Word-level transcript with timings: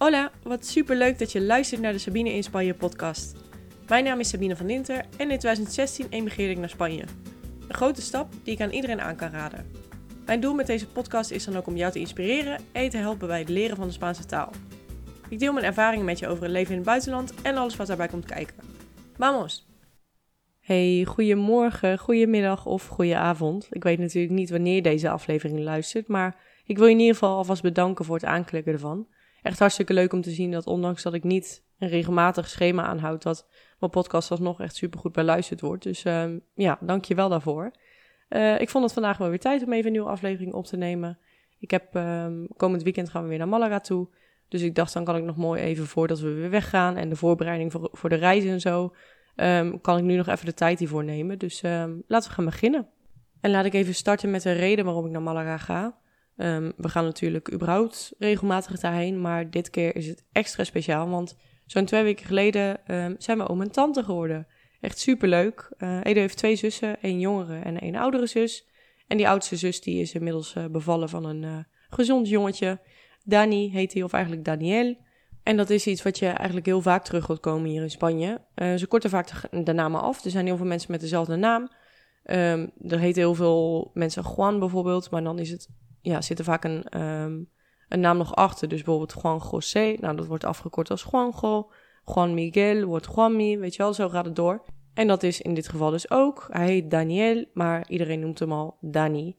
Hola, 0.00 0.30
wat 0.42 0.66
super 0.66 0.96
leuk 0.96 1.18
dat 1.18 1.32
je 1.32 1.40
luistert 1.40 1.80
naar 1.80 1.92
de 1.92 1.98
Sabine 1.98 2.32
in 2.32 2.42
Spanje 2.42 2.74
podcast. 2.74 3.36
Mijn 3.88 4.04
naam 4.04 4.20
is 4.20 4.28
Sabine 4.28 4.56
van 4.56 4.66
Dinter 4.66 4.96
en 4.96 5.30
in 5.30 5.38
2016 5.38 6.06
emigreerde 6.10 6.52
ik 6.52 6.58
naar 6.58 6.68
Spanje. 6.68 7.04
Een 7.68 7.74
grote 7.74 8.02
stap 8.02 8.32
die 8.42 8.54
ik 8.54 8.60
aan 8.60 8.70
iedereen 8.70 9.00
aan 9.00 9.16
kan 9.16 9.30
raden. 9.30 9.70
Mijn 10.26 10.40
doel 10.40 10.54
met 10.54 10.66
deze 10.66 10.86
podcast 10.86 11.30
is 11.30 11.44
dan 11.44 11.56
ook 11.56 11.66
om 11.66 11.76
jou 11.76 11.92
te 11.92 11.98
inspireren 11.98 12.60
en 12.72 12.88
te 12.88 12.96
helpen 12.96 13.28
bij 13.28 13.38
het 13.38 13.48
leren 13.48 13.76
van 13.76 13.86
de 13.86 13.92
Spaanse 13.92 14.26
taal. 14.26 14.52
Ik 15.28 15.38
deel 15.38 15.52
mijn 15.52 15.64
ervaringen 15.64 16.04
met 16.04 16.18
je 16.18 16.28
over 16.28 16.42
het 16.42 16.52
leven 16.52 16.70
in 16.70 16.76
het 16.76 16.86
buitenland 16.86 17.34
en 17.42 17.56
alles 17.56 17.76
wat 17.76 17.86
daarbij 17.86 18.08
komt 18.08 18.26
kijken. 18.26 18.56
Vamos! 19.16 19.68
Hey, 20.60 21.04
goedemorgen, 21.08 21.98
goedemiddag 21.98 22.66
of 22.66 22.86
goedenavond. 22.86 23.68
Ik 23.70 23.82
weet 23.82 23.98
natuurlijk 23.98 24.34
niet 24.34 24.50
wanneer 24.50 24.82
deze 24.82 25.10
aflevering 25.10 25.58
luistert, 25.58 26.08
maar 26.08 26.36
ik 26.64 26.78
wil 26.78 26.86
je 26.86 26.92
in 26.92 26.98
ieder 26.98 27.14
geval 27.14 27.36
alvast 27.36 27.62
bedanken 27.62 28.04
voor 28.04 28.14
het 28.14 28.24
aanklikken 28.24 28.72
ervan. 28.72 29.06
Echt 29.42 29.58
hartstikke 29.58 29.94
leuk 29.94 30.12
om 30.12 30.20
te 30.20 30.30
zien 30.30 30.50
dat 30.50 30.66
ondanks 30.66 31.02
dat 31.02 31.14
ik 31.14 31.24
niet 31.24 31.64
een 31.78 31.88
regelmatig 31.88 32.48
schema 32.48 32.82
aanhoud, 32.82 33.22
dat 33.22 33.46
mijn 33.78 33.92
podcast 33.92 34.30
alsnog 34.30 34.60
echt 34.60 34.76
super 34.76 35.00
goed 35.00 35.12
beluisterd 35.12 35.60
wordt. 35.60 35.82
Dus 35.82 36.04
uh, 36.04 36.24
ja, 36.54 36.78
dank 36.80 37.04
je 37.04 37.14
wel 37.14 37.28
daarvoor. 37.28 37.70
Uh, 38.28 38.60
ik 38.60 38.68
vond 38.68 38.84
het 38.84 38.92
vandaag 38.92 39.18
wel 39.18 39.28
weer 39.28 39.38
tijd 39.38 39.64
om 39.64 39.72
even 39.72 39.86
een 39.86 39.92
nieuwe 39.92 40.08
aflevering 40.08 40.52
op 40.52 40.66
te 40.66 40.76
nemen. 40.76 41.18
Ik 41.58 41.70
heb 41.70 41.94
um, 41.94 42.48
komend 42.56 42.82
weekend 42.82 43.10
gaan 43.10 43.22
we 43.22 43.28
weer 43.28 43.38
naar 43.38 43.48
Malaga 43.48 43.80
toe. 43.80 44.08
Dus 44.48 44.62
ik 44.62 44.74
dacht, 44.74 44.92
dan 44.92 45.04
kan 45.04 45.16
ik 45.16 45.24
nog 45.24 45.36
mooi 45.36 45.62
even 45.62 45.86
voordat 45.86 46.20
we 46.20 46.32
weer 46.32 46.50
weggaan 46.50 46.96
en 46.96 47.08
de 47.08 47.16
voorbereiding 47.16 47.72
voor, 47.72 47.88
voor 47.92 48.08
de 48.08 48.14
reizen 48.14 48.50
en 48.50 48.60
zo, 48.60 48.94
um, 49.36 49.80
kan 49.80 49.98
ik 49.98 50.04
nu 50.04 50.16
nog 50.16 50.26
even 50.26 50.46
de 50.46 50.54
tijd 50.54 50.78
hiervoor 50.78 51.04
nemen. 51.04 51.38
Dus 51.38 51.60
laten 52.06 52.28
we 52.28 52.34
gaan 52.34 52.44
beginnen. 52.44 52.88
En 53.40 53.50
laat 53.50 53.64
ik 53.64 53.74
even 53.74 53.94
starten 53.94 54.30
met 54.30 54.42
de 54.42 54.52
reden 54.52 54.84
waarom 54.84 55.06
ik 55.06 55.10
naar 55.10 55.22
Malaga 55.22 55.56
ga. 55.56 55.98
Um, 56.42 56.72
we 56.76 56.88
gaan 56.88 57.04
natuurlijk 57.04 57.52
überhaupt 57.52 58.12
regelmatig 58.18 58.80
daarheen, 58.80 59.20
maar 59.20 59.50
dit 59.50 59.70
keer 59.70 59.96
is 59.96 60.06
het 60.06 60.24
extra 60.32 60.64
speciaal, 60.64 61.08
want 61.08 61.36
zo'n 61.66 61.84
twee 61.84 62.02
weken 62.02 62.26
geleden 62.26 62.94
um, 62.94 63.14
zijn 63.18 63.38
we 63.38 63.48
oom 63.48 63.62
en 63.62 63.70
tante 63.70 64.04
geworden. 64.04 64.46
Echt 64.80 64.98
superleuk. 64.98 65.72
Uh, 65.78 66.00
Edo 66.02 66.20
heeft 66.20 66.36
twee 66.36 66.56
zussen, 66.56 67.00
één 67.02 67.20
jongere 67.20 67.58
en 67.58 67.80
één 67.80 67.94
oudere 67.94 68.26
zus. 68.26 68.68
En 69.06 69.16
die 69.16 69.28
oudste 69.28 69.56
zus 69.56 69.80
die 69.80 70.00
is 70.00 70.14
inmiddels 70.14 70.54
uh, 70.54 70.64
bevallen 70.66 71.08
van 71.08 71.24
een 71.24 71.42
uh, 71.42 71.56
gezond 71.88 72.28
jongetje. 72.28 72.78
Dani 73.24 73.70
heet 73.70 73.92
hij, 73.92 74.02
of 74.02 74.12
eigenlijk 74.12 74.44
Daniel. 74.44 74.96
En 75.42 75.56
dat 75.56 75.70
is 75.70 75.86
iets 75.86 76.02
wat 76.02 76.18
je 76.18 76.26
eigenlijk 76.26 76.66
heel 76.66 76.80
vaak 76.82 77.04
terug 77.04 77.26
wilt 77.26 77.40
komen 77.40 77.70
hier 77.70 77.82
in 77.82 77.90
Spanje. 77.90 78.40
Ze 78.54 78.86
korten 78.88 79.10
vaak 79.10 79.30
de, 79.64 79.72
namen 79.72 80.00
af. 80.00 80.24
Er 80.24 80.30
zijn 80.30 80.46
heel 80.46 80.56
veel 80.56 80.66
mensen 80.66 80.90
met 80.90 81.00
dezelfde 81.00 81.36
naam. 81.36 81.62
Um, 82.24 82.70
er 82.88 82.98
heten 82.98 83.22
heel 83.22 83.34
veel 83.34 83.90
mensen 83.94 84.24
Juan 84.36 84.58
bijvoorbeeld, 84.58 85.10
maar 85.10 85.22
dan 85.22 85.38
is 85.38 85.50
het, 85.50 85.68
ja, 86.00 86.20
zit 86.20 86.38
er 86.38 86.44
vaak 86.44 86.64
een, 86.64 87.00
um, 87.00 87.48
een 87.88 88.00
naam 88.00 88.16
nog 88.16 88.34
achter. 88.34 88.68
Dus 88.68 88.82
bijvoorbeeld 88.82 89.20
Juan 89.22 89.42
José, 89.50 89.96
nou 90.00 90.16
dat 90.16 90.26
wordt 90.26 90.44
afgekort 90.44 90.90
als 90.90 91.06
Juanjo. 91.10 91.70
Juan 92.04 92.34
Miguel 92.34 92.84
wordt 92.84 93.08
Juanmi, 93.14 93.58
weet 93.58 93.74
je 93.74 93.82
wel, 93.82 93.94
zo 93.94 94.08
gaat 94.08 94.24
het 94.24 94.36
door. 94.36 94.64
En 94.94 95.06
dat 95.06 95.22
is 95.22 95.40
in 95.40 95.54
dit 95.54 95.68
geval 95.68 95.90
dus 95.90 96.10
ook. 96.10 96.46
Hij 96.50 96.66
heet 96.66 96.90
Daniel, 96.90 97.44
maar 97.52 97.84
iedereen 97.88 98.20
noemt 98.20 98.38
hem 98.38 98.52
al 98.52 98.76
Dani. 98.80 99.36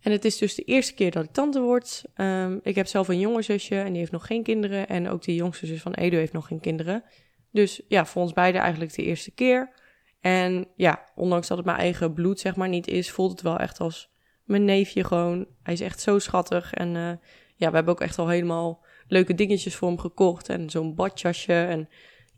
En 0.00 0.12
het 0.12 0.24
is 0.24 0.38
dus 0.38 0.54
de 0.54 0.62
eerste 0.62 0.94
keer 0.94 1.10
dat 1.10 1.24
ik 1.24 1.32
tante 1.32 1.60
word. 1.60 2.04
Um, 2.16 2.60
ik 2.62 2.74
heb 2.74 2.86
zelf 2.86 3.08
een 3.08 3.18
jonger 3.18 3.42
zusje 3.42 3.78
en 3.78 3.88
die 3.88 3.98
heeft 3.98 4.12
nog 4.12 4.26
geen 4.26 4.42
kinderen. 4.42 4.88
En 4.88 5.08
ook 5.08 5.22
de 5.22 5.34
jongste 5.34 5.66
zus 5.66 5.82
van 5.82 5.92
Edo 5.92 6.16
heeft 6.16 6.32
nog 6.32 6.46
geen 6.46 6.60
kinderen. 6.60 7.04
Dus 7.50 7.82
ja, 7.88 8.06
voor 8.06 8.22
ons 8.22 8.32
beiden 8.32 8.60
eigenlijk 8.60 8.94
de 8.94 9.02
eerste 9.02 9.30
keer. 9.30 9.72
En 10.20 10.68
ja, 10.76 11.04
ondanks 11.14 11.48
dat 11.48 11.56
het 11.56 11.66
mijn 11.66 11.78
eigen 11.78 12.12
bloed 12.12 12.40
zeg 12.40 12.56
maar 12.56 12.68
niet 12.68 12.86
is, 12.86 13.10
voelt 13.10 13.30
het 13.30 13.42
wel 13.42 13.58
echt 13.58 13.80
als 13.80 14.10
mijn 14.46 14.64
neefje 14.64 15.04
gewoon. 15.04 15.46
Hij 15.62 15.74
is 15.74 15.80
echt 15.80 16.00
zo 16.00 16.18
schattig. 16.18 16.72
En 16.72 16.94
uh, 16.94 17.12
ja, 17.56 17.68
we 17.68 17.74
hebben 17.74 17.94
ook 17.94 18.00
echt 18.00 18.18
al 18.18 18.28
helemaal 18.28 18.84
leuke 19.08 19.34
dingetjes 19.34 19.74
voor 19.74 19.88
hem 19.88 19.98
gekocht. 19.98 20.48
En 20.48 20.70
zo'n 20.70 20.94
badjasje 20.94 21.52
en 21.52 21.88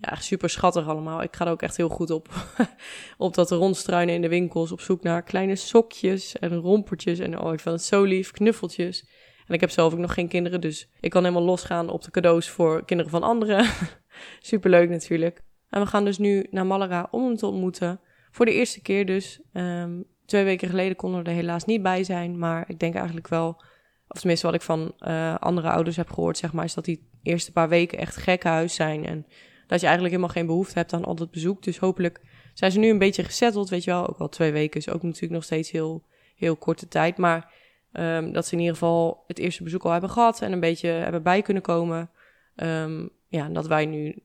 ja, 0.00 0.14
super 0.14 0.50
schattig 0.50 0.88
allemaal. 0.88 1.22
Ik 1.22 1.36
ga 1.36 1.44
er 1.44 1.50
ook 1.50 1.62
echt 1.62 1.76
heel 1.76 1.88
goed 1.88 2.10
op. 2.10 2.28
op 3.16 3.34
dat 3.34 3.50
rondstruinen 3.50 4.14
in 4.14 4.22
de 4.22 4.28
winkels. 4.28 4.72
Op 4.72 4.80
zoek 4.80 5.02
naar 5.02 5.22
kleine 5.22 5.56
sokjes 5.56 6.38
en 6.38 6.54
rompertjes. 6.54 7.18
En 7.18 7.40
oh, 7.40 7.52
ik 7.52 7.60
vind 7.60 7.74
het 7.74 7.84
zo 7.84 8.02
lief. 8.02 8.30
Knuffeltjes. 8.30 9.08
En 9.46 9.54
ik 9.54 9.60
heb 9.60 9.70
zelf 9.70 9.92
ook 9.92 9.98
nog 9.98 10.14
geen 10.14 10.28
kinderen. 10.28 10.60
Dus 10.60 10.88
ik 11.00 11.10
kan 11.10 11.22
helemaal 11.22 11.44
losgaan 11.44 11.88
op 11.88 12.02
de 12.02 12.10
cadeaus 12.10 12.48
voor 12.48 12.84
kinderen 12.84 13.12
van 13.12 13.22
anderen. 13.22 13.66
super 14.40 14.70
leuk 14.70 14.88
natuurlijk. 14.88 15.40
En 15.68 15.80
we 15.80 15.86
gaan 15.86 16.04
dus 16.04 16.18
nu 16.18 16.46
naar 16.50 16.66
Malaga 16.66 17.08
om 17.10 17.24
hem 17.24 17.36
te 17.36 17.46
ontmoeten. 17.46 18.00
Voor 18.30 18.46
de 18.46 18.52
eerste 18.52 18.82
keer 18.82 19.06
dus. 19.06 19.40
Um, 19.52 20.04
twee 20.28 20.44
weken 20.44 20.68
geleden 20.68 20.96
konden 20.96 21.22
we 21.22 21.28
er 21.28 21.34
helaas 21.34 21.64
niet 21.64 21.82
bij 21.82 22.04
zijn. 22.04 22.38
Maar 22.38 22.64
ik 22.68 22.78
denk 22.78 22.94
eigenlijk 22.94 23.28
wel. 23.28 23.62
Of 24.08 24.18
tenminste, 24.18 24.46
wat 24.46 24.54
ik 24.54 24.62
van 24.62 24.92
uh, 25.00 25.34
andere 25.34 25.70
ouders 25.70 25.96
heb 25.96 26.10
gehoord, 26.10 26.38
zeg 26.38 26.52
maar, 26.52 26.64
is 26.64 26.74
dat 26.74 26.84
die 26.84 27.08
eerste 27.22 27.52
paar 27.52 27.68
weken 27.68 27.98
echt 27.98 28.16
gek 28.16 28.42
huis 28.42 28.74
zijn. 28.74 29.06
En 29.06 29.26
dat 29.66 29.80
je 29.80 29.86
eigenlijk 29.86 30.14
helemaal 30.14 30.36
geen 30.36 30.46
behoefte 30.46 30.78
hebt 30.78 30.92
aan 30.92 31.04
al 31.04 31.14
dat 31.14 31.30
bezoek. 31.30 31.62
Dus 31.62 31.78
hopelijk 31.78 32.20
zijn 32.54 32.72
ze 32.72 32.78
nu 32.78 32.88
een 32.88 32.98
beetje 32.98 33.24
gesetteld, 33.24 33.68
weet 33.68 33.84
je 33.84 33.90
wel. 33.90 34.08
Ook 34.08 34.18
al 34.18 34.28
twee 34.28 34.52
weken 34.52 34.80
is 34.80 34.88
ook 34.88 35.02
natuurlijk 35.02 35.32
nog 35.32 35.44
steeds 35.44 35.70
heel, 35.70 36.04
heel 36.36 36.56
korte 36.56 36.88
tijd. 36.88 37.16
Maar 37.16 37.52
um, 37.92 38.32
dat 38.32 38.46
ze 38.46 38.52
in 38.52 38.58
ieder 38.58 38.74
geval 38.74 39.24
het 39.26 39.38
eerste 39.38 39.62
bezoek 39.62 39.84
al 39.84 39.92
hebben 39.92 40.10
gehad 40.10 40.42
en 40.42 40.52
een 40.52 40.60
beetje 40.60 40.88
hebben 40.88 41.22
bij 41.22 41.42
kunnen 41.42 41.62
komen. 41.62 42.10
Um, 42.56 43.10
ja, 43.28 43.44
en 43.44 43.52
dat 43.52 43.66
wij 43.66 43.86
nu 43.86 44.22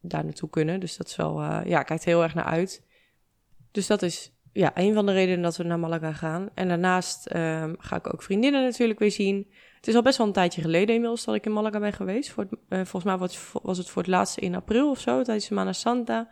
daar 0.00 0.24
naartoe 0.24 0.50
kunnen. 0.50 0.80
Dus 0.80 0.96
dat 0.96 1.06
is 1.06 1.16
wel, 1.16 1.42
uh, 1.42 1.60
ja, 1.64 1.82
kijkt 1.82 2.04
heel 2.04 2.22
erg 2.22 2.34
naar 2.34 2.44
uit. 2.44 2.82
Dus 3.70 3.86
dat 3.86 4.02
is 4.02 4.31
ja, 4.52 4.70
een 4.74 4.94
van 4.94 5.06
de 5.06 5.12
redenen 5.12 5.42
dat 5.42 5.56
we 5.56 5.64
naar 5.64 5.78
Malaga 5.78 6.12
gaan. 6.12 6.48
En 6.54 6.68
daarnaast 6.68 7.34
um, 7.34 7.76
ga 7.78 7.96
ik 7.96 8.14
ook 8.14 8.22
vriendinnen 8.22 8.62
natuurlijk 8.62 8.98
weer 8.98 9.10
zien. 9.10 9.46
Het 9.76 9.88
is 9.88 9.94
al 9.94 10.02
best 10.02 10.18
wel 10.18 10.26
een 10.26 10.32
tijdje 10.32 10.60
geleden 10.60 10.94
inmiddels 10.94 11.24
dat 11.24 11.34
ik 11.34 11.44
in 11.44 11.52
Malaga 11.52 11.78
ben 11.78 11.92
geweest. 11.92 12.30
Voor 12.30 12.46
uh, 12.50 12.58
volgens 12.68 13.04
mij 13.04 13.16
was, 13.16 13.52
was, 13.62 13.78
het 13.78 13.90
voor 13.90 14.02
het 14.02 14.10
laatste 14.10 14.40
in 14.40 14.54
april 14.54 14.90
of 14.90 14.98
zo, 14.98 15.22
tijdens 15.22 15.46
Semana 15.46 15.72
Santa. 15.72 16.30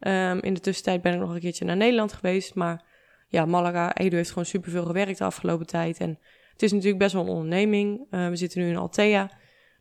Um, 0.00 0.40
in 0.40 0.54
de 0.54 0.60
tussentijd 0.60 1.02
ben 1.02 1.12
ik 1.12 1.20
nog 1.20 1.34
een 1.34 1.40
keertje 1.40 1.64
naar 1.64 1.76
Nederland 1.76 2.12
geweest. 2.12 2.54
Maar 2.54 2.84
ja, 3.28 3.44
Malaga, 3.44 3.94
Edu 3.94 4.16
heeft 4.16 4.28
gewoon 4.28 4.46
superveel 4.46 4.84
gewerkt 4.84 5.18
de 5.18 5.24
afgelopen 5.24 5.66
tijd. 5.66 5.98
En 5.98 6.18
het 6.52 6.62
is 6.62 6.72
natuurlijk 6.72 6.98
best 6.98 7.12
wel 7.12 7.22
een 7.22 7.28
onderneming. 7.28 8.06
Uh, 8.10 8.28
we 8.28 8.36
zitten 8.36 8.60
nu 8.60 8.68
in 8.68 8.76
Altea. 8.76 9.30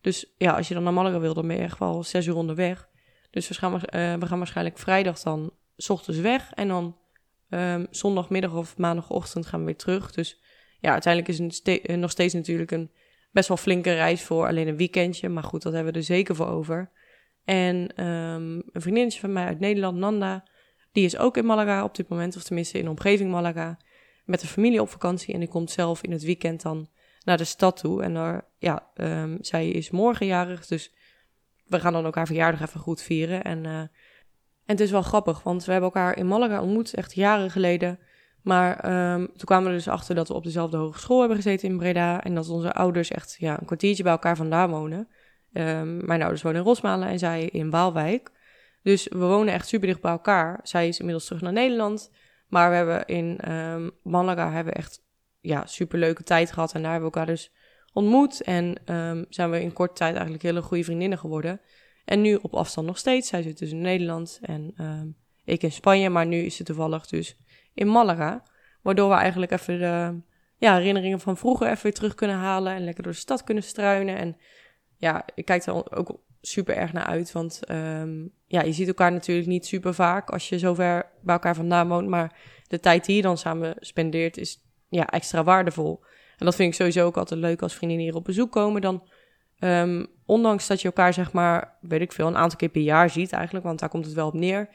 Dus 0.01 0.33
ja, 0.37 0.51
als 0.51 0.67
je 0.67 0.73
dan 0.73 0.83
naar 0.83 0.93
Malaga 0.93 1.19
wil, 1.19 1.33
dan 1.33 1.47
ben 1.47 1.55
je 1.55 1.61
echt 1.61 1.79
wel 1.79 2.03
zes 2.03 2.25
uur 2.25 2.35
onderweg. 2.35 2.89
Dus 3.31 3.47
we 3.47 3.53
gaan, 3.53 3.73
uh, 3.73 3.81
we 4.13 4.25
gaan 4.25 4.37
waarschijnlijk 4.37 4.77
vrijdag 4.77 5.19
dan 5.19 5.51
s 5.77 5.89
ochtends 5.89 6.19
weg. 6.19 6.51
En 6.53 6.67
dan 6.67 6.95
um, 7.49 7.87
zondagmiddag 7.89 8.53
of 8.53 8.77
maandagochtend 8.77 9.45
gaan 9.45 9.59
we 9.59 9.65
weer 9.65 9.75
terug. 9.75 10.11
Dus 10.11 10.41
ja, 10.79 10.91
uiteindelijk 10.91 11.33
is 11.33 11.39
het 11.39 11.53
ste 11.53 11.95
nog 11.95 12.11
steeds 12.11 12.33
natuurlijk 12.33 12.71
een 12.71 12.91
best 13.31 13.47
wel 13.47 13.57
flinke 13.57 13.93
reis 13.93 14.23
voor 14.23 14.47
alleen 14.47 14.67
een 14.67 14.77
weekendje. 14.77 15.29
Maar 15.29 15.43
goed, 15.43 15.61
dat 15.61 15.73
hebben 15.73 15.93
we 15.93 15.99
er 15.99 16.05
zeker 16.05 16.35
voor 16.35 16.47
over. 16.47 16.91
En 17.43 18.05
um, 18.05 18.63
een 18.71 18.81
vriendinnetje 18.81 19.19
van 19.19 19.33
mij 19.33 19.45
uit 19.45 19.59
Nederland, 19.59 19.97
Nanda, 19.97 20.47
die 20.91 21.05
is 21.05 21.17
ook 21.17 21.37
in 21.37 21.45
Malaga 21.45 21.83
op 21.83 21.95
dit 21.95 22.07
moment, 22.07 22.35
of 22.35 22.43
tenminste 22.43 22.77
in 22.77 22.83
de 22.83 22.89
omgeving 22.89 23.31
Malaga, 23.31 23.77
met 24.25 24.41
de 24.41 24.47
familie 24.47 24.81
op 24.81 24.89
vakantie. 24.89 25.33
En 25.33 25.39
die 25.39 25.49
komt 25.49 25.71
zelf 25.71 26.03
in 26.03 26.11
het 26.11 26.23
weekend 26.23 26.61
dan 26.61 26.89
naar 27.23 27.37
de 27.37 27.43
stad 27.43 27.77
toe. 27.77 28.03
En 28.03 28.13
daar, 28.13 28.47
ja, 28.57 28.91
um, 28.95 29.37
zij 29.41 29.69
is 29.69 29.89
morgenjarig, 29.89 30.67
dus 30.67 30.93
we 31.65 31.79
gaan 31.79 31.93
dan 31.93 32.05
ook 32.05 32.15
haar 32.15 32.27
verjaardag 32.27 32.61
even 32.61 32.79
goed 32.79 33.01
vieren. 33.01 33.43
En, 33.43 33.63
uh, 33.63 33.81
en 34.67 34.73
het 34.73 34.79
is 34.79 34.91
wel 34.91 35.01
grappig, 35.01 35.43
want 35.43 35.65
we 35.65 35.71
hebben 35.71 35.91
elkaar 35.93 36.17
in 36.17 36.27
Malaga 36.27 36.61
ontmoet, 36.61 36.93
echt 36.93 37.13
jaren 37.13 37.51
geleden. 37.51 37.99
Maar 38.41 38.71
um, 39.13 39.25
toen 39.25 39.45
kwamen 39.45 39.69
we 39.69 39.75
dus 39.75 39.87
achter 39.87 40.15
dat 40.15 40.27
we 40.27 40.33
op 40.33 40.43
dezelfde 40.43 40.77
hogeschool 40.77 41.19
hebben 41.19 41.37
gezeten 41.37 41.69
in 41.69 41.77
Breda. 41.77 42.23
En 42.23 42.35
dat 42.35 42.49
onze 42.49 42.73
ouders 42.73 43.11
echt 43.11 43.35
ja, 43.39 43.59
een 43.59 43.65
kwartiertje 43.65 44.03
bij 44.03 44.11
elkaar 44.11 44.35
vandaan 44.35 44.69
wonen. 44.69 45.07
Um, 45.53 46.05
mijn 46.05 46.21
ouders 46.21 46.41
wonen 46.41 46.59
in 46.59 46.65
Rosmalen 46.65 47.07
en 47.07 47.19
zij 47.19 47.45
in 47.45 47.69
Waalwijk. 47.69 48.31
Dus 48.83 49.07
we 49.07 49.17
wonen 49.17 49.53
echt 49.53 49.67
super 49.67 49.87
dicht 49.87 50.01
bij 50.01 50.11
elkaar. 50.11 50.59
Zij 50.63 50.87
is 50.87 50.97
inmiddels 50.99 51.25
terug 51.25 51.41
naar 51.41 51.53
Nederland. 51.53 52.11
Maar 52.47 52.69
we 52.69 52.75
hebben 52.75 53.05
in 53.05 53.51
um, 53.51 53.91
Malaga 54.03 54.51
hebben 54.51 54.73
echt 54.73 55.01
ja, 55.39 55.65
super 55.65 55.99
leuke 55.99 56.23
tijd 56.23 56.51
gehad. 56.51 56.73
En 56.73 56.81
daar 56.81 56.91
hebben 56.91 57.09
we 57.09 57.15
elkaar 57.17 57.33
dus 57.33 57.51
ontmoet. 57.93 58.41
En 58.41 58.75
zijn 59.29 59.49
we 59.49 59.61
in 59.61 59.73
korte 59.73 59.93
tijd 59.93 60.13
eigenlijk 60.13 60.43
hele 60.43 60.61
goede 60.61 60.83
vriendinnen 60.83 61.17
geworden. 61.17 61.61
En 62.07 62.21
nu 62.21 62.35
op 62.35 62.53
afstand 62.53 62.87
nog 62.87 62.97
steeds. 62.97 63.27
Zij 63.27 63.41
zit 63.41 63.57
dus 63.57 63.71
in 63.71 63.81
Nederland 63.81 64.39
en 64.41 64.73
ik 65.43 65.63
in 65.63 65.71
Spanje. 65.71 66.09
Maar 66.09 66.25
nu 66.25 66.37
is 66.37 66.55
ze 66.55 66.63
toevallig 66.63 67.07
dus 67.07 67.37
in 67.73 67.87
Malaga. 67.87 68.43
Waardoor 68.81 69.09
we 69.09 69.15
eigenlijk 69.15 69.51
even 69.51 69.79
de 69.79 70.19
ja, 70.57 70.75
herinneringen 70.75 71.19
van 71.19 71.37
vroeger 71.37 71.67
even 71.67 71.83
weer 71.83 71.93
terug 71.93 72.15
kunnen 72.15 72.35
halen. 72.35 72.73
En 72.73 72.83
lekker 72.83 73.03
door 73.03 73.11
de 73.11 73.17
stad 73.17 73.43
kunnen 73.43 73.63
struinen. 73.63 74.17
En 74.17 74.37
ja, 74.97 75.25
ik 75.35 75.45
kijk 75.45 75.65
er 75.65 75.97
ook 75.97 76.19
super 76.41 76.75
erg 76.75 76.93
naar 76.93 77.05
uit. 77.05 77.31
Want 77.31 77.61
um, 77.71 78.31
ja, 78.45 78.61
je 78.61 78.71
ziet 78.71 78.87
elkaar 78.87 79.11
natuurlijk 79.11 79.47
niet 79.47 79.65
super 79.65 79.93
vaak 79.93 80.29
als 80.29 80.49
je 80.49 80.59
zo 80.59 80.73
ver 80.73 81.11
bij 81.21 81.33
elkaar 81.33 81.55
vandaan 81.55 81.87
woont. 81.87 82.07
Maar 82.07 82.39
de 82.67 82.79
tijd 82.79 83.05
die 83.05 83.15
je 83.15 83.21
dan 83.21 83.37
samen 83.37 83.75
spendeert 83.79 84.37
is 84.37 84.63
ja, 84.89 85.07
extra 85.07 85.43
waardevol. 85.43 86.03
En 86.37 86.45
dat 86.45 86.55
vind 86.55 86.69
ik 86.69 86.75
sowieso 86.75 87.05
ook 87.05 87.17
altijd 87.17 87.39
leuk 87.39 87.61
als 87.61 87.75
vriendinnen 87.75 88.05
hier 88.05 88.15
op 88.15 88.23
bezoek 88.23 88.51
komen. 88.51 88.81
Dan, 88.81 89.07
um, 89.59 90.07
ondanks 90.25 90.67
dat 90.67 90.81
je 90.81 90.87
elkaar 90.87 91.13
zeg 91.13 91.31
maar, 91.31 91.77
weet 91.81 92.01
ik 92.01 92.11
veel, 92.11 92.27
een 92.27 92.37
aantal 92.37 92.57
keer 92.57 92.69
per 92.69 92.81
jaar 92.81 93.09
ziet 93.09 93.31
eigenlijk. 93.31 93.65
Want 93.65 93.79
daar 93.79 93.89
komt 93.89 94.05
het 94.05 94.13
wel 94.13 94.27
op 94.27 94.33
neer 94.33 94.69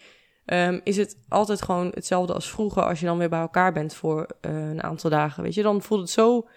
um, 0.47 0.81
is 0.85 0.97
het 0.97 1.17
altijd 1.29 1.63
gewoon 1.63 1.91
hetzelfde 1.95 2.33
als 2.33 2.51
vroeger 2.51 2.83
als 2.83 3.01
je 3.01 3.07
dan 3.07 3.19
weer 3.19 3.29
bij 3.29 3.41
elkaar 3.41 3.73
bent 3.73 3.95
voor 3.95 4.27
uh, 4.41 4.69
een 4.71 4.83
aantal 4.83 5.11
dagen. 5.11 5.43
Weet 5.43 5.55
je, 5.55 5.63
dan 5.63 5.83
voelt 5.83 6.01
het 6.01 6.11
zo 6.11 6.49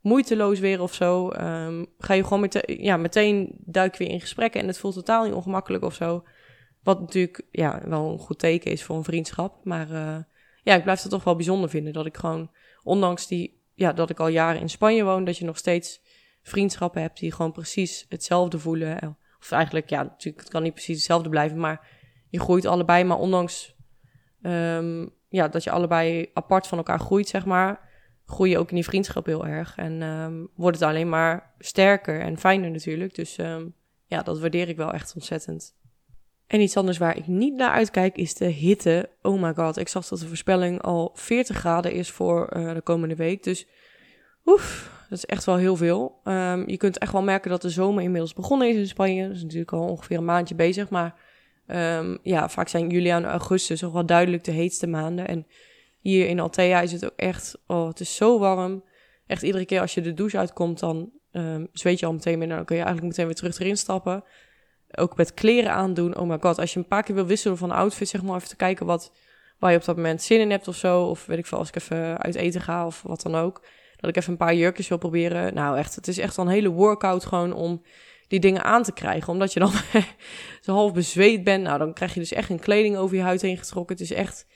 moeiteloos 0.00 0.58
weer 0.58 0.80
of 0.80 0.94
zo. 0.94 1.28
Ehm, 1.28 1.84
ga 1.98 2.14
je 2.14 2.22
gewoon 2.22 2.40
meteen, 2.40 2.82
ja, 2.82 2.96
meteen 2.96 3.54
duik 3.58 3.96
weer 3.96 4.08
in 4.08 4.20
gesprekken 4.20 4.60
en 4.60 4.66
het 4.66 4.78
voelt 4.78 4.94
totaal 4.94 5.24
niet 5.24 5.32
ongemakkelijk 5.32 5.84
of 5.84 5.94
zo. 5.94 6.24
Wat 6.82 7.00
natuurlijk 7.00 7.42
ja, 7.50 7.82
wel 7.84 8.12
een 8.12 8.18
goed 8.18 8.38
teken 8.38 8.70
is 8.70 8.82
voor 8.82 8.96
een 8.96 9.04
vriendschap. 9.04 9.64
Maar 9.64 9.90
uh, 9.90 10.16
ja, 10.62 10.74
ik 10.74 10.82
blijf 10.82 11.02
het 11.02 11.10
toch 11.10 11.24
wel 11.24 11.36
bijzonder 11.36 11.70
vinden 11.70 11.92
dat 11.92 12.06
ik 12.06 12.16
gewoon, 12.16 12.50
ondanks 12.82 13.26
die, 13.26 13.62
ja, 13.74 13.92
dat 13.92 14.10
ik 14.10 14.20
al 14.20 14.28
jaren 14.28 14.60
in 14.60 14.70
Spanje 14.70 15.04
woon, 15.04 15.24
dat 15.24 15.38
je 15.38 15.44
nog 15.44 15.58
steeds 15.58 16.01
vriendschappen 16.42 17.02
hebt 17.02 17.18
die 17.18 17.32
gewoon 17.32 17.52
precies 17.52 18.06
hetzelfde 18.08 18.58
voelen. 18.58 19.16
Of 19.40 19.50
eigenlijk, 19.50 19.90
ja, 19.90 20.02
natuurlijk, 20.02 20.42
het 20.42 20.52
kan 20.52 20.62
niet 20.62 20.74
precies 20.74 20.96
hetzelfde 20.96 21.28
blijven, 21.28 21.58
maar 21.58 21.88
je 22.28 22.40
groeit 22.40 22.66
allebei. 22.66 23.04
Maar 23.04 23.18
ondanks 23.18 23.74
um, 24.42 25.10
ja, 25.28 25.48
dat 25.48 25.64
je 25.64 25.70
allebei 25.70 26.30
apart 26.34 26.66
van 26.66 26.78
elkaar 26.78 27.00
groeit, 27.00 27.28
zeg 27.28 27.44
maar, 27.44 27.80
groei 28.26 28.50
je 28.50 28.58
ook 28.58 28.68
in 28.68 28.74
die 28.74 28.84
vriendschap 28.84 29.26
heel 29.26 29.46
erg. 29.46 29.76
En 29.76 30.02
um, 30.02 30.48
wordt 30.54 30.78
het 30.78 30.88
alleen 30.88 31.08
maar 31.08 31.54
sterker 31.58 32.20
en 32.20 32.38
fijner 32.38 32.70
natuurlijk. 32.70 33.14
Dus 33.14 33.38
um, 33.38 33.74
ja, 34.06 34.22
dat 34.22 34.40
waardeer 34.40 34.68
ik 34.68 34.76
wel 34.76 34.92
echt 34.92 35.14
ontzettend. 35.14 35.74
En 36.46 36.60
iets 36.60 36.76
anders 36.76 36.98
waar 36.98 37.16
ik 37.16 37.26
niet 37.26 37.54
naar 37.54 37.70
uitkijk 37.70 38.16
is 38.16 38.34
de 38.34 38.44
hitte. 38.44 39.10
Oh 39.22 39.42
my 39.42 39.54
god, 39.54 39.76
ik 39.76 39.88
zag 39.88 40.08
dat 40.08 40.18
de 40.18 40.26
voorspelling 40.26 40.82
al 40.82 41.10
40 41.14 41.56
graden 41.56 41.92
is 41.92 42.10
voor 42.10 42.56
uh, 42.56 42.74
de 42.74 42.80
komende 42.80 43.16
week. 43.16 43.42
Dus 43.42 43.66
oef, 44.44 44.90
dat 45.12 45.20
is 45.20 45.34
echt 45.34 45.44
wel 45.44 45.56
heel 45.56 45.76
veel. 45.76 46.20
Um, 46.24 46.68
je 46.68 46.76
kunt 46.76 46.98
echt 46.98 47.12
wel 47.12 47.22
merken 47.22 47.50
dat 47.50 47.62
de 47.62 47.70
zomer 47.70 48.02
inmiddels 48.02 48.32
begonnen 48.32 48.68
is 48.68 48.76
in 48.76 48.86
Spanje. 48.86 49.26
Dat 49.26 49.36
is 49.36 49.42
natuurlijk 49.42 49.72
al 49.72 49.88
ongeveer 49.88 50.16
een 50.16 50.24
maandje 50.24 50.54
bezig. 50.54 50.90
Maar 50.90 51.14
um, 51.66 52.18
ja, 52.22 52.48
vaak 52.48 52.68
zijn 52.68 52.88
juli 52.88 53.10
en 53.10 53.24
augustus 53.24 53.80
nog 53.80 53.92
wel 53.92 54.06
duidelijk 54.06 54.44
de 54.44 54.52
heetste 54.52 54.86
maanden. 54.86 55.28
En 55.28 55.46
hier 56.00 56.28
in 56.28 56.40
Altea 56.40 56.80
is 56.80 56.92
het 56.92 57.04
ook 57.04 57.16
echt, 57.16 57.58
oh, 57.66 57.88
het 57.88 58.00
is 58.00 58.14
zo 58.16 58.38
warm. 58.38 58.84
Echt 59.26 59.42
iedere 59.42 59.64
keer 59.64 59.80
als 59.80 59.94
je 59.94 60.00
de 60.00 60.14
douche 60.14 60.38
uitkomt, 60.38 60.78
dan 60.78 61.10
um, 61.32 61.68
zweet 61.72 61.98
je 61.98 62.06
al 62.06 62.12
meteen 62.12 62.38
meer. 62.38 62.48
Dan 62.48 62.64
kun 62.64 62.76
je 62.76 62.82
eigenlijk 62.82 63.10
meteen 63.10 63.26
weer 63.26 63.36
terug 63.40 63.58
erin 63.58 63.76
stappen. 63.76 64.24
Ook 64.90 65.16
met 65.16 65.34
kleren 65.34 65.72
aandoen. 65.72 66.18
Oh 66.18 66.28
my 66.28 66.38
god, 66.40 66.58
als 66.58 66.72
je 66.72 66.78
een 66.78 66.86
paar 66.86 67.02
keer 67.02 67.14
wil 67.14 67.26
wisselen 67.26 67.58
van 67.58 67.70
outfit, 67.70 68.08
zeg 68.08 68.22
maar 68.22 68.36
even 68.36 68.48
te 68.48 68.56
kijken 68.56 68.86
wat, 68.86 69.12
waar 69.58 69.70
je 69.70 69.78
op 69.78 69.84
dat 69.84 69.96
moment 69.96 70.22
zin 70.22 70.40
in 70.40 70.50
hebt 70.50 70.68
of 70.68 70.76
zo. 70.76 71.02
Of 71.02 71.26
weet 71.26 71.38
ik 71.38 71.46
veel, 71.46 71.58
als 71.58 71.68
ik 71.68 71.76
even 71.76 72.18
uit 72.18 72.34
eten 72.34 72.60
ga 72.60 72.86
of 72.86 73.02
wat 73.02 73.22
dan 73.22 73.34
ook. 73.34 73.62
Dat 74.02 74.10
ik 74.10 74.16
even 74.16 74.32
een 74.32 74.38
paar 74.38 74.54
jurkjes 74.54 74.88
wil 74.88 74.98
proberen. 74.98 75.54
Nou 75.54 75.78
echt, 75.78 75.94
het 75.94 76.08
is 76.08 76.18
echt 76.18 76.36
een 76.36 76.48
hele 76.48 76.68
workout 76.68 77.24
gewoon 77.24 77.52
om 77.52 77.82
die 78.28 78.40
dingen 78.40 78.64
aan 78.64 78.82
te 78.82 78.92
krijgen. 78.92 79.32
Omdat 79.32 79.52
je 79.52 79.60
dan 79.60 79.72
zo 80.60 80.72
half 80.72 80.92
bezweet 80.92 81.44
bent. 81.44 81.62
Nou, 81.62 81.78
dan 81.78 81.92
krijg 81.92 82.14
je 82.14 82.20
dus 82.20 82.32
echt 82.32 82.50
een 82.50 82.58
kleding 82.58 82.96
over 82.96 83.16
je 83.16 83.22
huid 83.22 83.42
heen 83.42 83.58
getrokken. 83.58 83.96
Het 83.96 84.04
is 84.04 84.12
echt 84.12 84.46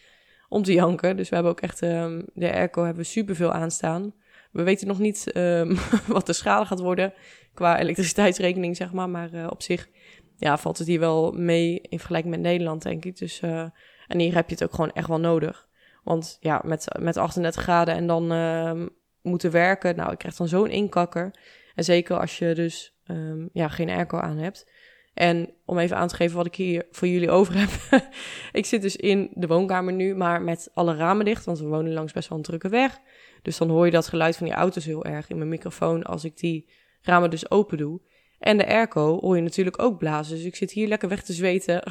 om 0.48 0.62
te 0.62 0.72
janken. 0.72 1.16
Dus 1.16 1.28
we 1.28 1.34
hebben 1.34 1.52
ook 1.52 1.60
echt 1.60 1.82
um, 1.82 2.24
de 2.34 2.52
airco 2.52 2.84
hebben 2.84 3.06
superveel 3.06 3.52
aanstaan. 3.52 4.14
We 4.52 4.62
weten 4.62 4.86
nog 4.86 4.98
niet 4.98 5.36
um, 5.36 5.78
wat 6.06 6.26
de 6.26 6.32
schade 6.32 6.66
gaat 6.66 6.80
worden 6.80 7.12
qua 7.54 7.78
elektriciteitsrekening, 7.78 8.76
zeg 8.76 8.92
maar. 8.92 9.10
Maar 9.10 9.34
uh, 9.34 9.46
op 9.50 9.62
zich 9.62 9.88
ja, 10.36 10.58
valt 10.58 10.78
het 10.78 10.86
hier 10.86 11.00
wel 11.00 11.32
mee 11.32 11.80
in 11.80 11.98
vergelijking 11.98 12.34
met 12.34 12.42
Nederland, 12.42 12.82
denk 12.82 13.04
ik. 13.04 13.16
Dus, 13.16 13.40
uh, 13.40 13.60
en 14.06 14.18
hier 14.18 14.34
heb 14.34 14.48
je 14.48 14.54
het 14.54 14.64
ook 14.64 14.74
gewoon 14.74 14.92
echt 14.92 15.08
wel 15.08 15.20
nodig. 15.20 15.66
Want 16.04 16.36
ja, 16.40 16.62
met, 16.64 16.86
met 16.98 17.16
38 17.16 17.62
graden 17.62 17.94
en 17.94 18.06
dan 18.06 18.32
uh, 18.32 18.86
moeten 19.26 19.50
werken, 19.50 19.96
nou, 19.96 20.12
ik 20.12 20.18
krijg 20.18 20.36
dan 20.36 20.48
zo'n 20.48 20.70
inkakker. 20.70 21.30
En 21.74 21.84
zeker 21.84 22.20
als 22.20 22.38
je 22.38 22.54
dus 22.54 22.96
um, 23.06 23.48
ja, 23.52 23.68
geen 23.68 23.90
airco 23.90 24.18
aan 24.18 24.38
hebt. 24.38 24.70
En 25.14 25.50
om 25.64 25.78
even 25.78 25.96
aan 25.96 26.08
te 26.08 26.14
geven 26.14 26.36
wat 26.36 26.46
ik 26.46 26.54
hier 26.54 26.86
voor 26.90 27.08
jullie 27.08 27.30
over 27.30 27.54
heb. 27.58 27.70
ik 28.52 28.66
zit 28.66 28.82
dus 28.82 28.96
in 28.96 29.30
de 29.34 29.46
woonkamer 29.46 29.92
nu, 29.92 30.14
maar 30.14 30.42
met 30.42 30.70
alle 30.74 30.96
ramen 30.96 31.24
dicht, 31.24 31.44
want 31.44 31.58
we 31.58 31.66
wonen 31.66 31.92
langs 31.92 32.12
best 32.12 32.28
wel 32.28 32.38
een 32.38 32.44
drukke 32.44 32.68
weg. 32.68 32.98
Dus 33.42 33.58
dan 33.58 33.68
hoor 33.68 33.84
je 33.84 33.90
dat 33.90 34.08
geluid 34.08 34.36
van 34.36 34.46
die 34.46 34.54
auto's 34.54 34.84
heel 34.84 35.04
erg 35.04 35.28
in 35.28 35.36
mijn 35.36 35.48
microfoon 35.48 36.02
als 36.02 36.24
ik 36.24 36.36
die 36.38 36.68
ramen 37.00 37.30
dus 37.30 37.50
open 37.50 37.78
doe. 37.78 38.00
En 38.38 38.58
de 38.58 38.66
airco 38.66 39.20
hoor 39.20 39.36
je 39.36 39.42
natuurlijk 39.42 39.82
ook 39.82 39.98
blazen. 39.98 40.36
Dus 40.36 40.44
ik 40.44 40.56
zit 40.56 40.70
hier 40.70 40.88
lekker 40.88 41.08
weg 41.08 41.22
te 41.22 41.32
zweten. 41.32 41.82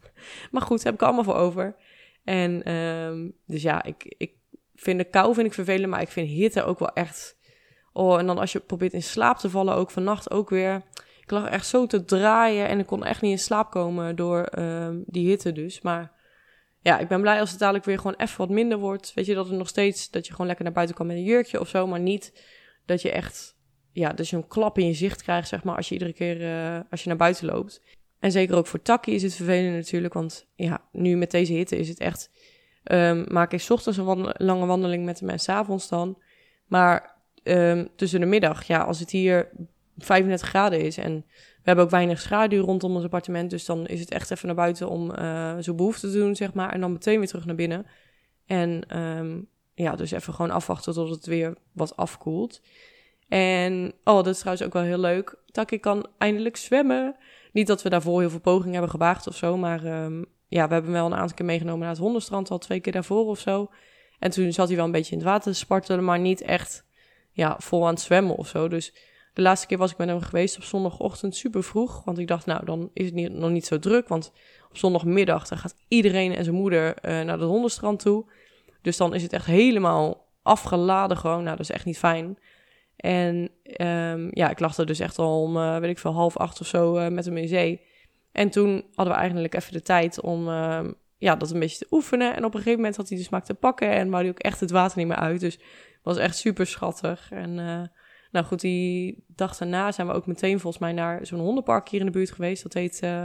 maar 0.50 0.62
goed, 0.62 0.84
heb 0.84 0.94
ik 0.94 1.02
allemaal 1.02 1.24
voor 1.24 1.34
over. 1.34 1.76
En 2.24 2.72
um, 2.74 3.36
dus 3.46 3.62
ja, 3.62 3.82
ik, 3.82 4.14
ik 4.18 4.32
vind 4.84 4.98
de 4.98 5.04
kou 5.04 5.34
vind 5.34 5.46
ik 5.46 5.54
vervelend, 5.54 5.90
maar 5.90 6.00
ik 6.00 6.08
vind 6.08 6.28
hitte 6.28 6.64
ook 6.64 6.78
wel 6.78 6.92
echt... 6.92 7.36
Oh, 7.92 8.18
en 8.18 8.26
dan 8.26 8.38
als 8.38 8.52
je 8.52 8.60
probeert 8.60 8.92
in 8.92 9.02
slaap 9.02 9.36
te 9.38 9.50
vallen, 9.50 9.74
ook 9.74 9.90
vannacht 9.90 10.30
ook 10.30 10.50
weer... 10.50 10.82
Ik 11.20 11.30
lag 11.30 11.48
echt 11.48 11.66
zo 11.66 11.86
te 11.86 12.04
draaien 12.04 12.68
en 12.68 12.78
ik 12.78 12.86
kon 12.86 13.04
echt 13.04 13.20
niet 13.20 13.30
in 13.30 13.38
slaap 13.38 13.70
komen 13.70 14.16
door 14.16 14.58
um, 14.58 15.04
die 15.06 15.28
hitte 15.28 15.52
dus. 15.52 15.80
Maar 15.80 16.12
ja, 16.80 16.98
ik 16.98 17.08
ben 17.08 17.20
blij 17.20 17.40
als 17.40 17.50
het 17.50 17.58
dadelijk 17.58 17.84
weer 17.84 17.96
gewoon 17.96 18.16
even 18.16 18.38
wat 18.38 18.48
minder 18.48 18.78
wordt. 18.78 19.14
Weet 19.14 19.26
je, 19.26 19.34
dat 19.34 19.48
het 19.48 19.56
nog 19.56 19.68
steeds, 19.68 20.10
dat 20.10 20.26
je 20.26 20.32
gewoon 20.32 20.46
lekker 20.46 20.64
naar 20.64 20.74
buiten 20.74 20.96
kan 20.96 21.06
met 21.06 21.16
een 21.16 21.22
jurkje 21.22 21.60
of 21.60 21.68
zo. 21.68 21.86
Maar 21.86 22.00
niet 22.00 22.44
dat 22.86 23.02
je 23.02 23.10
echt, 23.10 23.56
ja, 23.92 24.12
dat 24.12 24.28
je 24.28 24.36
een 24.36 24.48
klap 24.48 24.78
in 24.78 24.86
je 24.86 24.92
zicht 24.92 25.22
krijgt, 25.22 25.48
zeg 25.48 25.64
maar, 25.64 25.76
als 25.76 25.88
je 25.88 25.94
iedere 25.94 26.12
keer, 26.12 26.40
uh, 26.40 26.80
als 26.90 27.02
je 27.02 27.08
naar 27.08 27.18
buiten 27.18 27.46
loopt. 27.46 27.82
En 28.18 28.32
zeker 28.32 28.56
ook 28.56 28.66
voor 28.66 28.82
takkie 28.82 29.14
is 29.14 29.22
het 29.22 29.34
vervelend 29.34 29.74
natuurlijk, 29.74 30.14
want 30.14 30.48
ja, 30.54 30.88
nu 30.92 31.16
met 31.16 31.30
deze 31.30 31.52
hitte 31.52 31.76
is 31.76 31.88
het 31.88 31.98
echt, 31.98 32.30
um, 32.84 33.24
maak 33.28 33.52
ik 33.52 33.66
ochtends 33.68 33.98
een 33.98 34.34
lange 34.36 34.66
wandeling 34.66 35.04
met 35.04 35.20
hem 35.20 35.28
en 35.28 35.38
s'avonds 35.38 35.88
dan. 35.88 36.18
Maar 36.66 37.16
um, 37.42 37.88
tussen 37.96 38.20
de 38.20 38.26
middag, 38.26 38.64
ja, 38.64 38.82
als 38.82 39.00
het 39.00 39.10
hier 39.10 39.48
35 39.98 40.48
graden 40.48 40.80
is 40.80 40.96
en 40.96 41.24
we 41.28 41.70
hebben 41.70 41.84
ook 41.84 41.90
weinig 41.90 42.20
schaduw 42.20 42.64
rondom 42.64 42.94
ons 42.94 43.04
appartement, 43.04 43.50
dus 43.50 43.64
dan 43.64 43.86
is 43.86 44.00
het 44.00 44.10
echt 44.10 44.30
even 44.30 44.46
naar 44.46 44.56
buiten 44.56 44.88
om 44.88 45.10
uh, 45.18 45.58
zo 45.58 45.74
behoefte 45.74 46.10
te 46.10 46.18
doen, 46.18 46.36
zeg 46.36 46.52
maar, 46.52 46.72
en 46.72 46.80
dan 46.80 46.92
meteen 46.92 47.18
weer 47.18 47.28
terug 47.28 47.44
naar 47.44 47.54
binnen. 47.54 47.86
En 48.46 48.98
um, 48.98 49.48
ja, 49.74 49.96
dus 49.96 50.10
even 50.10 50.34
gewoon 50.34 50.50
afwachten 50.50 50.92
tot 50.92 51.10
het 51.10 51.26
weer 51.26 51.56
wat 51.72 51.96
afkoelt. 51.96 52.60
En, 53.28 53.92
oh, 54.04 54.14
dat 54.14 54.26
is 54.26 54.38
trouwens 54.38 54.66
ook 54.66 54.72
wel 54.72 54.82
heel 54.82 54.98
leuk. 54.98 55.36
Taki 55.50 55.78
kan 55.78 56.06
eindelijk 56.18 56.56
zwemmen. 56.56 57.16
Niet 57.52 57.66
dat 57.66 57.82
we 57.82 57.88
daarvoor 57.88 58.20
heel 58.20 58.30
veel 58.30 58.40
pogingen 58.40 58.72
hebben 58.72 58.90
gewaagd 58.90 59.26
of 59.26 59.36
zo, 59.36 59.56
maar 59.56 60.10
ja, 60.54 60.66
we 60.66 60.72
hebben 60.72 60.92
hem 60.92 61.00
wel 61.00 61.12
een 61.12 61.18
aantal 61.18 61.36
keer 61.36 61.46
meegenomen 61.46 61.80
naar 61.80 61.88
het 61.88 61.98
hondenstrand, 61.98 62.50
al 62.50 62.58
twee 62.58 62.80
keer 62.80 62.92
daarvoor 62.92 63.26
of 63.26 63.38
zo. 63.38 63.70
En 64.18 64.30
toen 64.30 64.52
zat 64.52 64.66
hij 64.66 64.76
wel 64.76 64.84
een 64.84 64.90
beetje 64.90 65.12
in 65.12 65.18
het 65.18 65.26
water 65.26 65.52
te 65.52 65.58
spartelen, 65.58 66.04
maar 66.04 66.18
niet 66.18 66.40
echt 66.40 66.84
ja, 67.32 67.56
vol 67.58 67.86
aan 67.86 67.92
het 67.94 68.00
zwemmen 68.00 68.36
of 68.36 68.48
zo. 68.48 68.68
Dus 68.68 68.92
de 69.32 69.42
laatste 69.42 69.66
keer 69.66 69.78
was 69.78 69.90
ik 69.90 69.98
met 69.98 70.08
hem 70.08 70.20
geweest 70.20 70.56
op 70.56 70.62
zondagochtend 70.62 71.36
super 71.36 71.62
vroeg. 71.62 72.04
Want 72.04 72.18
ik 72.18 72.28
dacht, 72.28 72.46
nou, 72.46 72.64
dan 72.64 72.90
is 72.92 73.04
het 73.04 73.14
niet, 73.14 73.32
nog 73.32 73.50
niet 73.50 73.66
zo 73.66 73.78
druk. 73.78 74.08
Want 74.08 74.32
op 74.70 74.76
zondagmiddag 74.76 75.48
dan 75.48 75.58
gaat 75.58 75.76
iedereen 75.88 76.34
en 76.34 76.44
zijn 76.44 76.56
moeder 76.56 76.88
uh, 76.88 76.94
naar 77.02 77.38
het 77.38 77.48
hondenstrand 77.48 78.00
toe. 78.00 78.24
Dus 78.82 78.96
dan 78.96 79.14
is 79.14 79.22
het 79.22 79.32
echt 79.32 79.46
helemaal 79.46 80.26
afgeladen 80.42 81.16
gewoon. 81.16 81.42
Nou, 81.42 81.56
dat 81.56 81.68
is 81.68 81.74
echt 81.74 81.84
niet 81.84 81.98
fijn. 81.98 82.38
En 82.96 83.50
um, 83.80 84.28
ja, 84.30 84.50
ik 84.50 84.60
lag 84.60 84.76
er 84.76 84.86
dus 84.86 85.00
echt 85.00 85.18
al 85.18 85.42
om, 85.42 85.56
uh, 85.56 85.78
weet 85.78 85.90
ik 85.90 85.98
veel, 85.98 86.12
half 86.12 86.36
acht 86.36 86.60
of 86.60 86.66
zo 86.66 86.98
uh, 86.98 87.08
met 87.08 87.24
hem 87.24 87.36
in 87.36 87.48
zee. 87.48 87.80
En 88.34 88.50
toen 88.50 88.84
hadden 88.94 89.14
we 89.14 89.20
eigenlijk 89.20 89.54
even 89.54 89.72
de 89.72 89.82
tijd 89.82 90.20
om 90.20 90.48
uh, 90.48 90.84
ja, 91.18 91.36
dat 91.36 91.50
een 91.50 91.60
beetje 91.60 91.78
te 91.78 91.86
oefenen. 91.90 92.36
En 92.36 92.44
op 92.44 92.52
een 92.54 92.58
gegeven 92.58 92.78
moment 92.78 92.96
had 92.96 93.08
hij 93.08 93.18
de 93.18 93.24
smaak 93.24 93.44
te 93.44 93.54
pakken 93.54 93.90
en 93.90 94.10
wou 94.10 94.22
hij 94.22 94.30
ook 94.30 94.38
echt 94.38 94.60
het 94.60 94.70
water 94.70 94.98
niet 94.98 95.06
meer 95.06 95.16
uit. 95.16 95.40
Dus 95.40 95.58
was 96.02 96.16
echt 96.16 96.36
super 96.36 96.66
schattig. 96.66 97.30
En 97.30 97.54
nou 98.34 98.46
goed, 98.46 98.60
die 98.60 99.24
dag 99.26 99.56
daarna 99.56 99.92
zijn 99.92 100.06
we 100.06 100.12
ook 100.12 100.26
meteen 100.26 100.60
volgens 100.60 100.82
mij 100.82 100.92
naar 100.92 101.26
zo'n 101.26 101.40
hondenpark 101.40 101.88
hier 101.88 102.00
in 102.00 102.06
de 102.06 102.12
buurt 102.12 102.30
geweest. 102.30 102.62
Dat 102.62 102.72
heet 102.72 103.00
uh, 103.04 103.24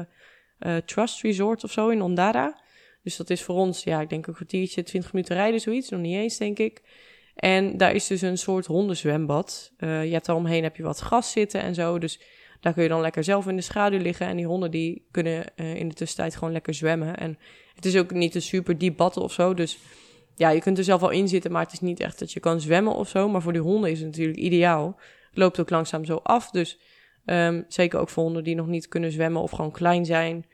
uh, 0.60 0.76
Trust 0.78 1.22
Resort 1.22 1.64
of 1.64 1.72
zo 1.72 1.90
in 1.90 2.02
Ondara. 2.02 2.62
Dus 3.04 3.18
dat 3.18 3.30
is 3.30 3.44
voor 3.44 3.56
ons, 3.56 3.84
ja, 3.84 4.02
ik 4.02 4.10
denk 4.10 4.28
een 4.28 4.34
kwartiertje, 4.34 4.84
20 4.84 5.14
minuten 5.14 5.36
rijden, 5.36 5.60
zoiets. 5.60 5.90
Nog 5.90 6.00
niet 6.00 6.16
eens, 6.16 6.38
denk 6.38 6.60
ik. 6.60 6.82
En 7.36 7.78
daar 7.78 7.94
is 7.94 8.08
dus 8.08 8.22
een 8.22 8.38
soort 8.38 8.66
hondenzwembad. 8.66 9.74
Je 9.78 9.86
hebt 9.86 10.28
er 10.28 10.36
omheen 10.36 10.64
heb 10.64 10.76
je 10.76 10.84
wat 10.84 11.00
gras 11.00 11.32
zitten 11.32 11.62
en 11.62 11.74
zo. 11.74 12.00
Dus 12.00 12.22
daar 12.60 12.74
kun 12.74 12.84
je 12.84 12.90
dan 12.90 13.02
lekker 13.02 13.24
zelf 13.24 13.48
in 13.48 13.56
de 13.56 13.62
schaduw 13.62 14.00
liggen. 14.00 14.28
En 14.28 14.36
die 14.36 14.46
honden 14.46 14.72
die 14.72 15.08
kunnen 15.12 15.46
uh, 15.56 15.76
in 15.76 15.88
de 15.88 15.96
tussentijd 15.96 16.36
gewoon 16.36 16.54
lekker 16.54 16.74
zwemmen. 16.74 17.18
En 17.18 17.38
het 17.76 17.86
is 17.86 17.98
ook 17.98 18.12
niet 18.12 18.36
een 18.36 18.42
super 18.42 18.78
diep 18.78 18.98
bad 18.98 19.18
of 19.18 19.34
zo. 19.34 19.54
Dus 19.54 19.78
ja, 20.36 20.50
je 20.50 20.62
kunt 20.62 20.78
er 20.78 20.84
zelf 20.84 21.02
wel 21.02 21.10
in 21.10 21.28
zitten, 21.28 21.52
maar 21.52 21.64
het 21.64 21.74
is 21.74 21.80
niet 21.80 22.00
echt 22.00 22.20
dat 22.20 22.32
je 22.32 22.40
kan 22.40 22.62
zwemmen 22.62 22.94
of 22.94 23.10
zo. 23.10 23.30
Maar 23.30 23.42
voor 23.42 23.54
die 23.54 23.62
honden 23.62 23.92
is 23.92 23.98
het 23.98 24.08
natuurlijk 24.08 24.38
ideaal. 24.38 25.00
Het 25.30 25.38
loopt 25.38 25.60
ook 25.60 25.70
langzaam 25.70 26.06
zo 26.06 26.16
af. 26.16 26.50
Dus 26.50 26.80
um, 27.26 27.66
zeker 27.68 28.00
ook 28.00 28.10
voor 28.10 28.24
honden 28.24 28.44
die 28.44 28.56
nog 28.56 28.68
niet 28.68 28.88
kunnen 28.88 29.12
zwemmen 29.12 29.42
of 29.42 29.52
gewoon 29.52 29.72
klein 29.72 30.06
zijn. 30.06 30.46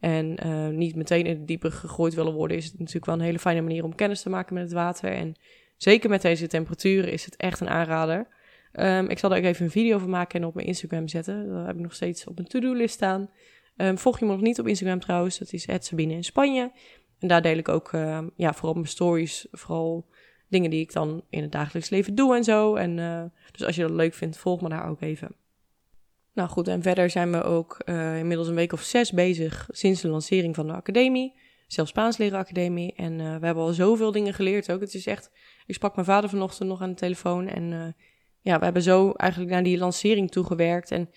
En 0.00 0.46
uh, 0.46 0.68
niet 0.68 0.94
meteen 0.94 1.26
in 1.26 1.36
het 1.36 1.46
diepe 1.46 1.70
gegooid 1.70 2.14
willen 2.14 2.32
worden, 2.32 2.56
is 2.56 2.64
het 2.64 2.78
natuurlijk 2.78 3.06
wel 3.06 3.14
een 3.14 3.20
hele 3.20 3.38
fijne 3.38 3.60
manier 3.60 3.84
om 3.84 3.94
kennis 3.94 4.22
te 4.22 4.30
maken 4.30 4.54
met 4.54 4.62
het 4.62 4.72
water. 4.72 5.12
En 5.12 5.34
zeker 5.76 6.10
met 6.10 6.22
deze 6.22 6.46
temperaturen 6.46 7.12
is 7.12 7.24
het 7.24 7.36
echt 7.36 7.60
een 7.60 7.68
aanrader. 7.68 8.26
Um, 8.72 9.08
ik 9.08 9.18
zal 9.18 9.30
daar 9.30 9.38
ook 9.38 9.44
even 9.44 9.64
een 9.64 9.70
video 9.70 9.98
van 9.98 10.10
maken 10.10 10.40
en 10.40 10.46
op 10.46 10.54
mijn 10.54 10.66
Instagram 10.66 11.08
zetten. 11.08 11.48
Dat 11.52 11.66
heb 11.66 11.74
ik 11.74 11.82
nog 11.82 11.94
steeds 11.94 12.26
op 12.26 12.34
mijn 12.34 12.48
to-do-list 12.48 12.94
staan. 12.94 13.30
Um, 13.76 13.98
volg 13.98 14.18
je 14.18 14.24
me 14.24 14.32
nog 14.32 14.40
niet 14.40 14.60
op 14.60 14.66
Instagram 14.66 15.00
trouwens, 15.00 15.38
dat 15.38 15.52
is 15.52 15.66
Sabine 15.78 16.12
in 16.12 16.24
Spanje. 16.24 16.72
En 17.18 17.28
daar 17.28 17.42
deel 17.42 17.56
ik 17.56 17.68
ook, 17.68 17.92
uh, 17.92 18.18
ja, 18.36 18.52
vooral 18.52 18.74
mijn 18.74 18.86
stories, 18.86 19.46
vooral 19.50 20.06
dingen 20.48 20.70
die 20.70 20.80
ik 20.80 20.92
dan 20.92 21.24
in 21.30 21.42
het 21.42 21.52
dagelijks 21.52 21.90
leven 21.90 22.14
doe 22.14 22.36
en 22.36 22.44
zo. 22.44 22.74
En 22.74 22.98
uh, 22.98 23.24
dus 23.50 23.64
als 23.64 23.76
je 23.76 23.82
dat 23.82 23.90
leuk 23.90 24.14
vindt, 24.14 24.36
volg 24.36 24.60
me 24.60 24.68
daar 24.68 24.88
ook 24.88 25.00
even. 25.00 25.36
Nou 26.34 26.48
goed, 26.48 26.68
en 26.68 26.82
verder 26.82 27.10
zijn 27.10 27.32
we 27.32 27.42
ook 27.42 27.82
uh, 27.84 28.18
inmiddels 28.18 28.48
een 28.48 28.54
week 28.54 28.72
of 28.72 28.82
zes 28.82 29.12
bezig 29.12 29.68
sinds 29.70 30.00
de 30.00 30.08
lancering 30.08 30.54
van 30.54 30.66
de 30.66 30.72
academie. 30.72 31.40
Zelfs 31.66 31.90
Spaans 31.90 32.16
leren 32.16 32.38
academie. 32.38 32.94
En 32.94 33.12
uh, 33.12 33.36
we 33.36 33.46
hebben 33.46 33.64
al 33.64 33.72
zoveel 33.72 34.12
dingen 34.12 34.34
geleerd 34.34 34.72
ook. 34.72 34.80
Het 34.80 34.94
is 34.94 35.06
echt, 35.06 35.30
ik 35.66 35.74
sprak 35.74 35.94
mijn 35.94 36.06
vader 36.06 36.30
vanochtend 36.30 36.68
nog 36.68 36.80
aan 36.82 36.90
de 36.90 36.96
telefoon 36.96 37.48
en 37.48 37.96
ja, 38.42 38.58
we 38.58 38.64
hebben 38.64 38.82
zo 38.82 39.12
eigenlijk 39.12 39.50
naar 39.50 39.62
die 39.62 39.78
lancering 39.78 40.30
toegewerkt. 40.30 40.90
En 40.90 41.10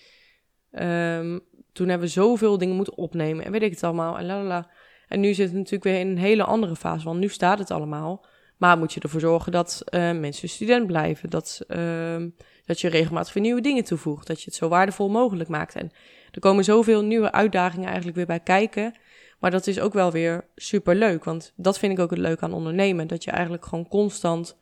ehm, 0.72 1.39
toen 1.74 1.88
hebben 1.88 2.08
we 2.08 2.13
zoveel 2.13 2.58
dingen 2.58 2.75
moeten 2.75 2.98
opnemen 2.98 3.46
en 3.46 3.51
weet 3.51 3.62
ik 3.62 3.72
het 3.72 3.84
allemaal. 3.84 4.17
En 4.17 4.25
lalala. 4.25 4.70
En 5.08 5.20
nu 5.20 5.34
zit 5.34 5.48
het 5.48 5.55
natuurlijk 5.55 5.84
weer 5.84 6.00
in 6.00 6.08
een 6.08 6.17
hele 6.17 6.44
andere 6.44 6.75
fase, 6.75 7.05
want 7.05 7.20
nu 7.20 7.29
staat 7.29 7.60
het 7.60 7.72
allemaal. 7.72 8.25
Maar 8.58 8.77
moet 8.77 8.94
je 8.94 9.00
ervoor 9.00 9.20
zorgen 9.20 9.51
dat 9.51 9.84
uh, 9.89 10.12
mensen 10.12 10.50
student 10.50 10.88
blijven, 10.88 11.29
dat, 11.29 11.62
uh, 11.67 12.24
dat 12.65 12.82
je 12.82 12.88
regelmatig 12.88 13.34
weer 13.34 13.44
nieuwe 13.44 13.62
dingen 13.62 13.84
toevoegt, 13.84 14.27
dat 14.27 14.39
je 14.39 14.46
het 14.46 14.55
zo 14.55 14.67
waardevol 14.67 15.10
mogelijk 15.10 15.50
maakt. 15.50 15.75
En 15.75 15.91
er 16.32 16.39
komen 16.39 16.63
zoveel 16.63 17.03
nieuwe 17.03 17.32
uitdagingen 17.32 17.86
eigenlijk 17.86 18.15
weer 18.15 18.25
bij 18.25 18.39
kijken. 18.39 18.94
Maar 19.39 19.51
dat 19.51 19.67
is 19.67 19.79
ook 19.79 19.94
wel 19.94 20.12
weer 20.12 20.48
super 20.55 20.96
leuk, 20.96 21.24
want 21.24 21.53
dat 21.55 21.79
vind 21.79 21.91
ik 21.94 22.00
ook 22.00 22.10
het 22.10 22.20
leuk 22.20 22.41
aan 22.41 22.53
ondernemen. 22.53 23.08
Dat 23.08 23.24
je 23.24 23.32
eigenlijk 23.32 23.65
gewoon 23.65 23.88
constant 23.88 24.58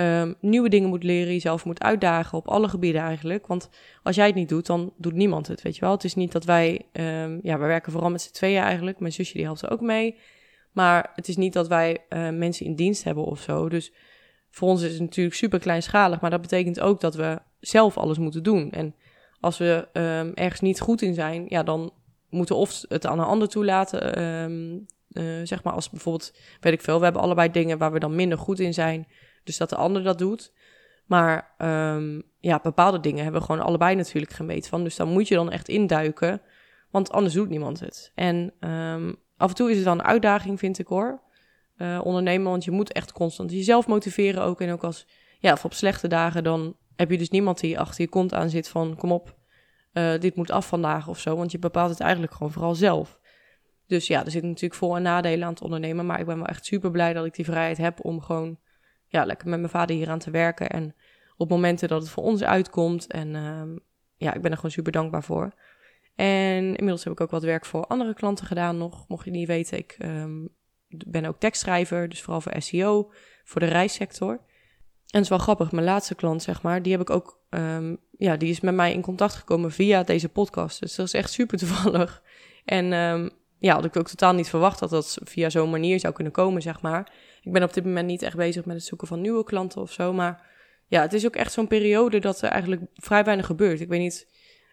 um, 0.00 0.34
nieuwe 0.40 0.68
dingen 0.68 0.88
moet 0.88 1.02
leren, 1.02 1.32
jezelf 1.32 1.64
moet 1.64 1.82
uitdagen 1.82 2.38
op 2.38 2.48
alle 2.48 2.68
gebieden 2.68 3.02
eigenlijk. 3.02 3.46
Want 3.46 3.68
als 4.02 4.16
jij 4.16 4.26
het 4.26 4.34
niet 4.34 4.48
doet, 4.48 4.66
dan 4.66 4.92
doet 4.96 5.12
niemand 5.12 5.46
het, 5.46 5.62
weet 5.62 5.74
je 5.74 5.80
wel. 5.80 5.90
Het 5.90 6.04
is 6.04 6.14
niet 6.14 6.32
dat 6.32 6.44
wij, 6.44 6.86
um, 6.92 7.40
ja, 7.42 7.58
we 7.58 7.66
werken 7.66 7.92
vooral 7.92 8.10
met 8.10 8.22
z'n 8.22 8.32
tweeën 8.32 8.62
eigenlijk. 8.62 9.00
Mijn 9.00 9.12
zusje 9.12 9.32
die 9.34 9.44
helpt 9.44 9.62
er 9.62 9.70
ook 9.70 9.80
mee. 9.80 10.16
Maar 10.72 11.12
het 11.14 11.28
is 11.28 11.36
niet 11.36 11.52
dat 11.52 11.68
wij 11.68 11.98
uh, 12.08 12.30
mensen 12.30 12.66
in 12.66 12.74
dienst 12.74 13.04
hebben 13.04 13.24
of 13.24 13.40
zo. 13.40 13.68
Dus 13.68 13.92
voor 14.50 14.68
ons 14.68 14.82
is 14.82 14.92
het 14.92 15.00
natuurlijk 15.00 15.36
super 15.36 15.58
kleinschalig. 15.58 16.20
Maar 16.20 16.30
dat 16.30 16.40
betekent 16.40 16.80
ook 16.80 17.00
dat 17.00 17.14
we 17.14 17.38
zelf 17.60 17.96
alles 17.96 18.18
moeten 18.18 18.42
doen. 18.42 18.70
En 18.70 18.94
als 19.40 19.58
we 19.58 19.88
um, 19.92 20.32
ergens 20.34 20.60
niet 20.60 20.80
goed 20.80 21.02
in 21.02 21.14
zijn, 21.14 21.44
ja, 21.48 21.62
dan 21.62 21.92
moeten 22.30 22.56
of 22.56 22.82
het 22.88 23.06
aan 23.06 23.18
een 23.18 23.24
ander 23.24 23.48
toelaten. 23.48 24.18
Uh, 25.12 25.40
zeg 25.44 25.62
maar 25.62 25.72
als 25.72 25.90
bijvoorbeeld, 25.90 26.34
weet 26.60 26.72
ik 26.72 26.82
veel, 26.82 26.98
we 26.98 27.04
hebben 27.04 27.22
allebei 27.22 27.50
dingen 27.50 27.78
waar 27.78 27.92
we 27.92 27.98
dan 27.98 28.14
minder 28.14 28.38
goed 28.38 28.60
in 28.60 28.74
zijn. 28.74 29.06
Dus 29.44 29.56
dat 29.56 29.70
de 29.70 29.76
ander 29.76 30.02
dat 30.02 30.18
doet. 30.18 30.52
Maar 31.06 31.54
um, 31.58 32.22
ja, 32.38 32.60
bepaalde 32.62 33.00
dingen 33.00 33.22
hebben 33.22 33.40
we 33.40 33.46
gewoon 33.46 33.64
allebei 33.64 33.94
natuurlijk 33.94 34.32
gemeten 34.32 34.70
van. 34.70 34.84
Dus 34.84 34.96
dan 34.96 35.08
moet 35.08 35.28
je 35.28 35.34
dan 35.34 35.50
echt 35.50 35.68
induiken, 35.68 36.42
want 36.90 37.10
anders 37.12 37.34
doet 37.34 37.48
niemand 37.48 37.80
het. 37.80 38.12
En 38.14 38.52
um, 38.60 39.16
af 39.36 39.48
en 39.48 39.54
toe 39.54 39.70
is 39.70 39.76
het 39.76 39.84
dan 39.84 39.98
een 39.98 40.04
uitdaging, 40.04 40.58
vind 40.58 40.78
ik 40.78 40.86
hoor. 40.86 41.22
Uh, 41.76 42.00
ondernemen, 42.04 42.50
want 42.50 42.64
je 42.64 42.70
moet 42.70 42.92
echt 42.92 43.12
constant 43.12 43.50
jezelf 43.50 43.86
motiveren 43.86 44.42
ook. 44.42 44.60
En 44.60 44.72
ook 44.72 44.84
als, 44.84 45.06
ja, 45.38 45.52
of 45.52 45.64
op 45.64 45.72
slechte 45.72 46.08
dagen, 46.08 46.44
dan 46.44 46.76
heb 46.96 47.10
je 47.10 47.18
dus 47.18 47.30
niemand 47.30 47.60
die 47.60 47.78
achter 47.78 48.00
je 48.00 48.08
kont 48.08 48.34
aan 48.34 48.50
zit 48.50 48.68
van, 48.68 48.96
kom 48.96 49.12
op, 49.12 49.36
uh, 49.92 50.18
dit 50.18 50.36
moet 50.36 50.50
af 50.50 50.66
vandaag 50.66 51.08
of 51.08 51.18
zo. 51.18 51.36
Want 51.36 51.52
je 51.52 51.58
bepaalt 51.58 51.90
het 51.90 52.00
eigenlijk 52.00 52.32
gewoon 52.32 52.52
vooral 52.52 52.74
zelf. 52.74 53.18
Dus 53.86 54.06
ja, 54.06 54.24
er 54.24 54.30
zitten 54.30 54.50
natuurlijk 54.50 54.80
voor- 54.80 54.96
en 54.96 55.02
nadelen 55.02 55.46
aan 55.46 55.52
het 55.52 55.62
ondernemen. 55.62 56.06
Maar 56.06 56.20
ik 56.20 56.26
ben 56.26 56.36
wel 56.36 56.46
echt 56.46 56.66
super 56.66 56.90
blij 56.90 57.12
dat 57.12 57.24
ik 57.24 57.34
die 57.34 57.44
vrijheid 57.44 57.76
heb 57.76 58.04
om 58.04 58.20
gewoon 58.20 58.58
ja, 59.14 59.24
lekker 59.24 59.48
met 59.48 59.58
mijn 59.58 59.70
vader 59.70 59.96
hier 59.96 60.10
aan 60.10 60.18
te 60.18 60.30
werken. 60.30 60.70
En 60.70 60.94
op 61.36 61.48
momenten 61.48 61.88
dat 61.88 62.02
het 62.02 62.10
voor 62.10 62.22
ons 62.22 62.42
uitkomt. 62.42 63.06
En 63.06 63.34
um, 63.34 63.80
ja, 64.16 64.34
ik 64.34 64.42
ben 64.42 64.50
er 64.50 64.56
gewoon 64.56 64.70
super 64.70 64.92
dankbaar 64.92 65.22
voor. 65.22 65.54
En 66.14 66.64
inmiddels 66.64 67.04
heb 67.04 67.12
ik 67.12 67.20
ook 67.20 67.30
wat 67.30 67.42
werk 67.42 67.64
voor 67.64 67.86
andere 67.86 68.14
klanten 68.14 68.46
gedaan 68.46 68.78
nog. 68.78 69.08
Mocht 69.08 69.24
je 69.24 69.30
niet 69.30 69.46
weten, 69.46 69.78
ik 69.78 69.96
um, 69.98 70.48
ben 70.88 71.24
ook 71.24 71.38
tekstschrijver. 71.38 72.08
Dus 72.08 72.22
vooral 72.22 72.40
voor 72.40 72.52
SEO, 72.58 73.12
voor 73.44 73.60
de 73.60 73.66
reissector. 73.66 74.30
En 74.30 75.20
het 75.20 75.22
is 75.22 75.28
wel 75.28 75.38
grappig, 75.38 75.72
mijn 75.72 75.84
laatste 75.86 76.14
klant, 76.14 76.42
zeg 76.42 76.62
maar, 76.62 76.82
die 76.82 76.92
heb 76.92 77.00
ik 77.00 77.10
ook, 77.10 77.40
um, 77.50 77.98
ja, 78.18 78.36
die 78.36 78.50
is 78.50 78.60
met 78.60 78.74
mij 78.74 78.92
in 78.92 79.00
contact 79.00 79.34
gekomen 79.34 79.72
via 79.72 80.02
deze 80.02 80.28
podcast. 80.28 80.80
Dus 80.80 80.94
dat 80.94 81.06
is 81.06 81.12
echt 81.12 81.30
super 81.30 81.58
toevallig. 81.58 82.22
En 82.64 82.86
ja, 83.58 83.74
had 83.74 83.84
ik 83.84 83.96
ook 83.96 84.08
totaal 84.08 84.34
niet 84.34 84.48
verwacht 84.48 84.78
dat 84.78 84.90
dat 84.90 85.18
via 85.22 85.50
zo'n 85.50 85.70
manier 85.70 86.00
zou 86.00 86.14
kunnen 86.14 86.32
komen, 86.32 86.62
zeg 86.62 86.82
maar. 86.82 87.12
Ik 87.44 87.52
ben 87.52 87.62
op 87.62 87.74
dit 87.74 87.84
moment 87.84 88.06
niet 88.06 88.22
echt 88.22 88.36
bezig 88.36 88.64
met 88.64 88.76
het 88.76 88.84
zoeken 88.84 89.08
van 89.08 89.20
nieuwe 89.20 89.44
klanten 89.44 89.80
of 89.80 89.92
zo. 89.92 90.12
Maar 90.12 90.46
ja, 90.86 91.00
het 91.00 91.12
is 91.12 91.26
ook 91.26 91.36
echt 91.36 91.52
zo'n 91.52 91.66
periode 91.66 92.18
dat 92.18 92.42
er 92.42 92.48
eigenlijk 92.48 92.82
vrij 92.94 93.24
weinig 93.24 93.46
gebeurt. 93.46 93.80
Ik 93.80 93.88
weet 93.88 94.00
niet, 94.00 94.28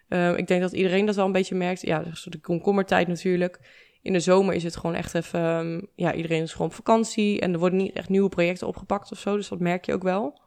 uh, 0.08 0.36
ik 0.36 0.46
denk 0.46 0.60
dat 0.60 0.72
iedereen 0.72 1.06
dat 1.06 1.14
wel 1.14 1.26
een 1.26 1.32
beetje 1.32 1.54
merkt. 1.54 1.80
Ja, 1.80 2.04
de 2.24 2.40
komkommertijd 2.40 3.08
natuurlijk. 3.08 3.60
In 4.02 4.12
de 4.12 4.20
zomer 4.20 4.54
is 4.54 4.62
het 4.62 4.76
gewoon 4.76 4.94
echt 4.94 5.14
even, 5.14 5.40
um, 5.40 5.88
ja, 5.94 6.14
iedereen 6.14 6.42
is 6.42 6.52
gewoon 6.52 6.66
op 6.66 6.74
vakantie. 6.74 7.40
En 7.40 7.52
er 7.52 7.58
worden 7.58 7.78
niet 7.78 7.92
echt 7.92 8.08
nieuwe 8.08 8.28
projecten 8.28 8.66
opgepakt 8.66 9.12
of 9.12 9.18
zo. 9.18 9.36
Dus 9.36 9.48
dat 9.48 9.60
merk 9.60 9.84
je 9.84 9.92
ook 9.92 10.02
wel. 10.02 10.40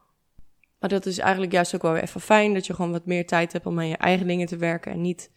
Maar 0.78 0.90
dat 0.90 1.06
is 1.06 1.18
eigenlijk 1.18 1.52
juist 1.52 1.74
ook 1.74 1.82
wel 1.82 1.92
weer 1.92 2.02
even 2.02 2.20
fijn. 2.20 2.54
Dat 2.54 2.66
je 2.66 2.74
gewoon 2.74 2.92
wat 2.92 3.06
meer 3.06 3.26
tijd 3.26 3.52
hebt 3.52 3.66
om 3.66 3.78
aan 3.78 3.88
je 3.88 3.96
eigen 3.96 4.26
dingen 4.26 4.46
te 4.46 4.56
werken. 4.56 4.92
En 4.92 5.00
niet 5.00 5.30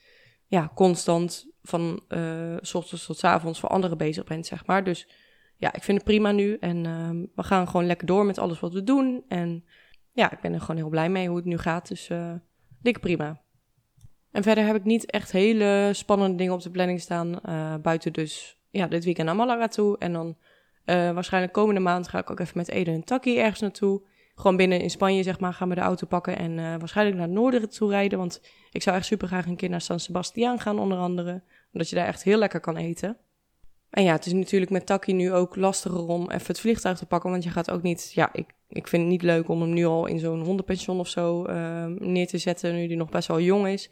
ja, 0.48 0.72
constant 0.76 1.48
van 1.62 2.04
uh, 2.10 2.58
s 2.62 2.74
ochtends 2.74 3.06
tot 3.06 3.18
s 3.18 3.24
avonds 3.24 3.60
voor 3.60 3.70
anderen 3.70 3.98
bezig 3.98 4.24
bent, 4.24 4.46
zeg 4.46 4.66
maar. 4.66 4.84
Dus 4.84 5.08
ja, 5.60 5.74
ik 5.74 5.84
vind 5.84 5.98
het 5.98 6.06
prima 6.06 6.32
nu. 6.32 6.58
En 6.60 6.86
uh, 6.86 7.10
we 7.36 7.44
gaan 7.44 7.68
gewoon 7.68 7.86
lekker 7.86 8.08
door 8.08 8.26
met 8.26 8.38
alles 8.38 8.60
wat 8.60 8.74
we 8.74 8.84
doen. 8.84 9.24
En 9.28 9.66
ja, 10.12 10.32
ik 10.32 10.40
ben 10.40 10.54
er 10.54 10.60
gewoon 10.60 10.76
heel 10.76 10.90
blij 10.90 11.10
mee 11.10 11.28
hoe 11.28 11.38
het 11.38 11.46
nu 11.46 11.58
gaat. 11.58 11.88
Dus 11.88 12.10
uh, 12.10 12.34
dikke 12.82 13.00
prima. 13.00 13.42
En 14.32 14.44
verder 14.44 14.66
heb 14.66 14.76
ik 14.76 14.84
niet 14.84 15.12
echt 15.12 15.32
hele 15.32 15.90
spannende 15.94 16.36
dingen 16.36 16.54
op 16.54 16.62
de 16.62 16.72
planning 16.72 17.02
staan. 17.02 17.40
Uh, 17.46 17.76
buiten 17.76 18.14
dus 18.14 18.60
ja, 18.70 18.88
dit 18.88 19.04
weekend 19.04 19.28
naar 19.28 19.36
Malaga 19.36 19.68
toe. 19.68 19.98
En 19.98 20.14
dan 20.14 20.38
waarschijnlijk 20.86 21.54
komende 21.54 21.80
maand 21.80 22.08
ga 22.08 22.20
ik 22.20 22.32
ook 22.32 22.40
even 22.40 22.58
met 22.58 22.70
Eden 22.70 22.94
en 22.94 23.04
Taki 23.04 23.38
ergens 23.38 23.60
naartoe. 23.60 24.02
Gewoon 24.36 24.58
binnen 24.58 24.82
in 24.82 24.90
Spanje, 24.90 25.24
zeg 25.24 25.40
maar, 25.40 25.54
gaan 25.54 25.70
we 25.70 25.76
de 25.76 25.82
auto 25.82 26.08
pakken 26.08 26.38
en 26.38 26.56
waarschijnlijk 26.56 27.18
naar 27.18 27.28
het 27.28 27.36
noorden 27.36 27.70
toe 27.70 27.90
rijden. 27.90 28.20
Want 28.20 28.42
ik 28.72 28.82
zou 28.82 28.96
echt 28.96 29.06
super 29.06 29.28
graag 29.28 29.46
een 29.46 29.56
keer 29.56 29.70
naar 29.70 29.82
San 29.82 30.00
Sebastian 30.00 30.60
gaan, 30.60 30.80
onder 30.80 30.98
andere. 30.98 31.44
Omdat 31.74 31.90
je 31.90 31.96
daar 31.96 32.08
echt 32.08 32.24
heel 32.24 32.38
lekker 32.38 32.60
kan 32.60 32.78
eten. 32.78 33.18
En 33.90 34.04
ja, 34.04 34.12
het 34.12 34.26
is 34.26 34.34
natuurlijk 34.34 34.72
met 34.72 34.86
Taki 34.86 35.14
nu 35.14 35.34
ook 35.34 35.56
lastiger 35.56 36.08
om 36.08 36.32
even 36.32 36.48
het 36.48 36.60
vliegtuig 36.60 36.98
te 36.98 37.06
pakken. 37.06 37.30
Want 37.30 37.44
je 37.44 37.50
gaat 37.50 37.72
ook 37.72 37.82
niet. 37.82 38.12
Ja, 38.14 38.30
ik, 38.34 38.46
ik 38.68 38.88
vind 38.88 39.02
het 39.02 39.12
niet 39.12 39.22
leuk 39.22 39.50
om 39.50 39.62
hem 39.62 39.74
nu 39.74 39.86
al 39.86 40.06
in 40.06 40.20
zo'n 40.20 40.44
hondenpension 40.44 41.00
of 41.00 41.08
zo 41.08 41.48
uh, 41.48 41.86
neer 41.86 42.28
te 42.28 42.38
zetten. 42.38 42.76
Nu 42.76 42.88
die 42.88 42.98
nog 42.98 43.10
best 43.10 43.28
wel 43.28 43.40
jong 43.40 43.68
is. 43.68 43.92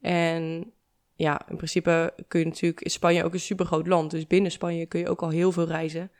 En 0.00 0.72
ja, 1.14 1.48
in 1.48 1.56
principe 1.56 2.14
kun 2.28 2.40
je 2.40 2.46
natuurlijk. 2.46 2.80
Is 2.80 2.92
Spanje 2.92 3.24
ook 3.24 3.32
een 3.32 3.40
super 3.40 3.66
groot 3.66 3.86
land. 3.86 4.10
Dus 4.10 4.26
binnen 4.26 4.50
Spanje 4.50 4.86
kun 4.86 5.00
je 5.00 5.08
ook 5.08 5.22
al 5.22 5.28
heel 5.28 5.52
veel 5.52 5.66
reizen. 5.66 6.10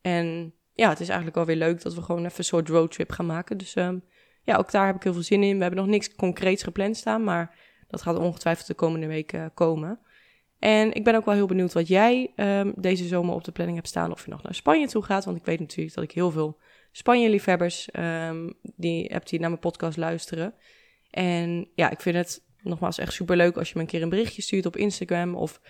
En 0.00 0.54
ja, 0.72 0.88
het 0.88 1.00
is 1.00 1.06
eigenlijk 1.06 1.36
wel 1.36 1.46
weer 1.46 1.56
leuk 1.56 1.82
dat 1.82 1.94
we 1.94 2.02
gewoon 2.02 2.24
even 2.24 2.38
een 2.38 2.44
soort 2.44 2.68
roadtrip 2.68 3.10
gaan 3.10 3.26
maken. 3.26 3.58
Dus 3.58 3.76
um, 3.76 4.04
ja, 4.42 4.56
ook 4.56 4.70
daar 4.70 4.86
heb 4.86 4.96
ik 4.96 5.02
heel 5.02 5.12
veel 5.12 5.22
zin 5.22 5.42
in. 5.42 5.56
We 5.56 5.62
hebben 5.62 5.80
nog 5.80 5.90
niks 5.90 6.14
concreets 6.14 6.62
gepland 6.62 6.96
staan. 6.96 7.24
Maar 7.24 7.58
dat 7.88 8.02
gaat 8.02 8.18
ongetwijfeld 8.18 8.66
de 8.66 8.74
komende 8.74 9.06
weken 9.06 9.54
komen. 9.54 10.00
En 10.62 10.92
ik 10.92 11.04
ben 11.04 11.14
ook 11.14 11.24
wel 11.24 11.34
heel 11.34 11.46
benieuwd 11.46 11.72
wat 11.72 11.88
jij 11.88 12.32
um, 12.36 12.72
deze 12.76 13.06
zomer 13.06 13.34
op 13.34 13.44
de 13.44 13.52
planning 13.52 13.76
hebt 13.76 13.88
staan. 13.88 14.12
Of 14.12 14.24
je 14.24 14.30
nog 14.30 14.42
naar 14.42 14.54
Spanje 14.54 14.86
toe 14.86 15.02
gaat. 15.02 15.24
Want 15.24 15.36
ik 15.36 15.44
weet 15.44 15.60
natuurlijk 15.60 15.94
dat 15.94 16.04
ik 16.04 16.12
heel 16.12 16.30
veel 16.30 16.58
Spanje-liefhebbers 16.92 17.88
um, 17.92 18.54
die 18.62 19.04
heb 19.12 19.26
die 19.26 19.40
naar 19.40 19.48
mijn 19.48 19.60
podcast 19.60 19.96
luisteren. 19.96 20.54
En 21.10 21.68
ja, 21.74 21.90
ik 21.90 22.00
vind 22.00 22.16
het 22.16 22.44
nogmaals 22.60 22.98
echt 22.98 23.12
super 23.12 23.36
leuk 23.36 23.56
als 23.56 23.68
je 23.68 23.74
me 23.74 23.80
een 23.80 23.86
keer 23.86 24.02
een 24.02 24.08
berichtje 24.08 24.42
stuurt 24.42 24.66
op 24.66 24.76
Instagram. 24.76 25.34
Of 25.34 25.60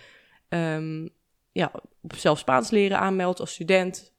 um, 0.49 1.11
ja, 1.53 1.73
zelf 2.17 2.39
Spaans 2.39 2.71
leren 2.71 2.99
aanmeldt 2.99 3.41
als 3.41 3.53
student. 3.53 4.13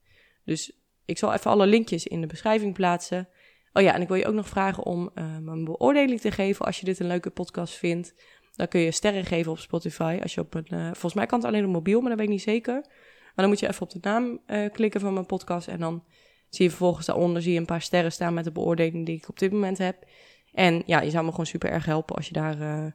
Dus 0.46 0.72
ik 1.06 1.18
zal 1.18 1.34
even 1.34 1.52
alle 1.52 1.68
linkjes 1.68 2.08
in 2.08 2.22
de 2.22 2.28
beschrijving 2.28 2.74
plaatsen. 2.74 3.28
Oh 3.74 3.84
ja, 3.84 3.94
en 3.94 4.02
ik 4.02 4.08
wil 4.08 4.18
je 4.18 4.28
ook 4.28 4.34
nog 4.34 4.48
vragen 4.48 4.84
om 4.84 5.12
um, 5.16 5.48
een 5.48 5.64
beoordeling 5.64 6.22
te 6.22 6.32
geven 6.32 6.66
als 6.66 6.80
je 6.80 6.86
dit 6.86 7.00
een 7.00 7.08
leuke 7.08 7.30
podcast 7.30 7.74
vindt. 7.74 8.14
Dan 8.56 8.68
kun 8.68 8.80
je 8.80 8.92
sterren 8.92 9.26
geven 9.26 9.52
op 9.52 9.58
Spotify. 9.60 10.20
Als 10.22 10.34
je 10.34 10.42
op 10.42 10.54
een, 10.54 10.68
uh, 10.70 10.86
volgens 10.86 11.14
mij 11.14 11.26
kan 11.26 11.40
het 11.40 11.48
alleen 11.48 11.66
op 11.66 11.72
mobiel, 11.72 12.00
maar 12.00 12.10
dat 12.10 12.18
weet 12.18 12.28
ik 12.28 12.34
niet 12.34 12.44
zeker. 12.44 12.74
Maar 12.74 13.34
dan 13.36 13.48
moet 13.48 13.60
je 13.60 13.68
even 13.68 13.82
op 13.82 13.90
de 13.90 14.00
naam 14.02 14.40
uh, 14.48 14.70
klikken 14.72 15.02
van 15.02 15.14
mijn 15.14 15.26
podcast. 15.26 15.68
En 15.68 15.80
dan 15.80 16.04
zie 16.50 16.64
je 16.66 16.70
vervolgens 16.70 17.06
daaronder 17.06 17.42
zie 17.42 17.54
je 17.54 17.60
een 17.60 17.66
paar 17.66 17.82
sterren 17.82 18.12
staan 18.12 18.34
met 18.34 18.44
de 18.44 18.52
beoordeling 18.52 19.06
die 19.06 19.18
ik 19.18 19.30
op 19.30 19.40
dit 19.40 19.52
moment 19.52 19.78
heb. 19.78 20.06
En 20.54 20.84
ja, 20.86 21.02
je 21.02 21.10
zou 21.10 21.24
me 21.24 21.32
gewoon 21.32 21.46
super 21.46 21.70
erg 21.70 21.86
helpen 21.86 22.16
als 22.16 22.28
je 22.28 22.34
daar 22.34 22.58
uh, 22.60 22.86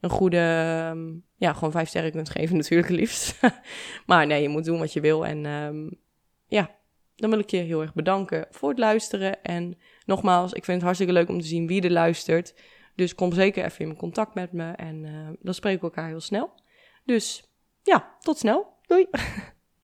een 0.00 0.10
goede, 0.10 0.86
um, 0.90 1.24
ja, 1.36 1.52
gewoon 1.52 1.72
vijf 1.72 1.88
sterren 1.88 2.10
kunt 2.10 2.30
geven 2.30 2.56
natuurlijk 2.62 2.88
liefst. 2.88 3.40
maar 4.06 4.26
nee, 4.26 4.42
je 4.42 4.48
moet 4.48 4.64
doen 4.64 4.78
wat 4.78 4.92
je 4.92 5.00
wil. 5.00 5.26
En 5.26 5.44
um, 5.44 5.98
ja, 6.46 6.76
dan 7.16 7.30
wil 7.30 7.38
ik 7.38 7.50
je 7.50 7.56
heel 7.56 7.80
erg 7.80 7.94
bedanken 7.94 8.46
voor 8.50 8.68
het 8.68 8.78
luisteren. 8.78 9.42
En 9.42 9.78
nogmaals, 10.04 10.52
ik 10.52 10.64
vind 10.64 10.76
het 10.76 10.84
hartstikke 10.84 11.12
leuk 11.12 11.28
om 11.28 11.40
te 11.40 11.46
zien 11.46 11.66
wie 11.66 11.82
er 11.82 11.90
luistert. 11.90 12.54
Dus 12.98 13.14
kom 13.14 13.32
zeker 13.32 13.64
even 13.64 13.84
in 13.84 13.96
contact 13.96 14.34
met 14.34 14.52
me 14.52 14.70
en 14.70 15.04
uh, 15.04 15.28
dan 15.40 15.54
spreken 15.54 15.80
we 15.80 15.86
elkaar 15.86 16.08
heel 16.08 16.20
snel. 16.20 16.52
Dus 17.04 17.44
ja, 17.82 18.16
tot 18.20 18.38
snel. 18.38 18.76
Doei! 18.86 19.06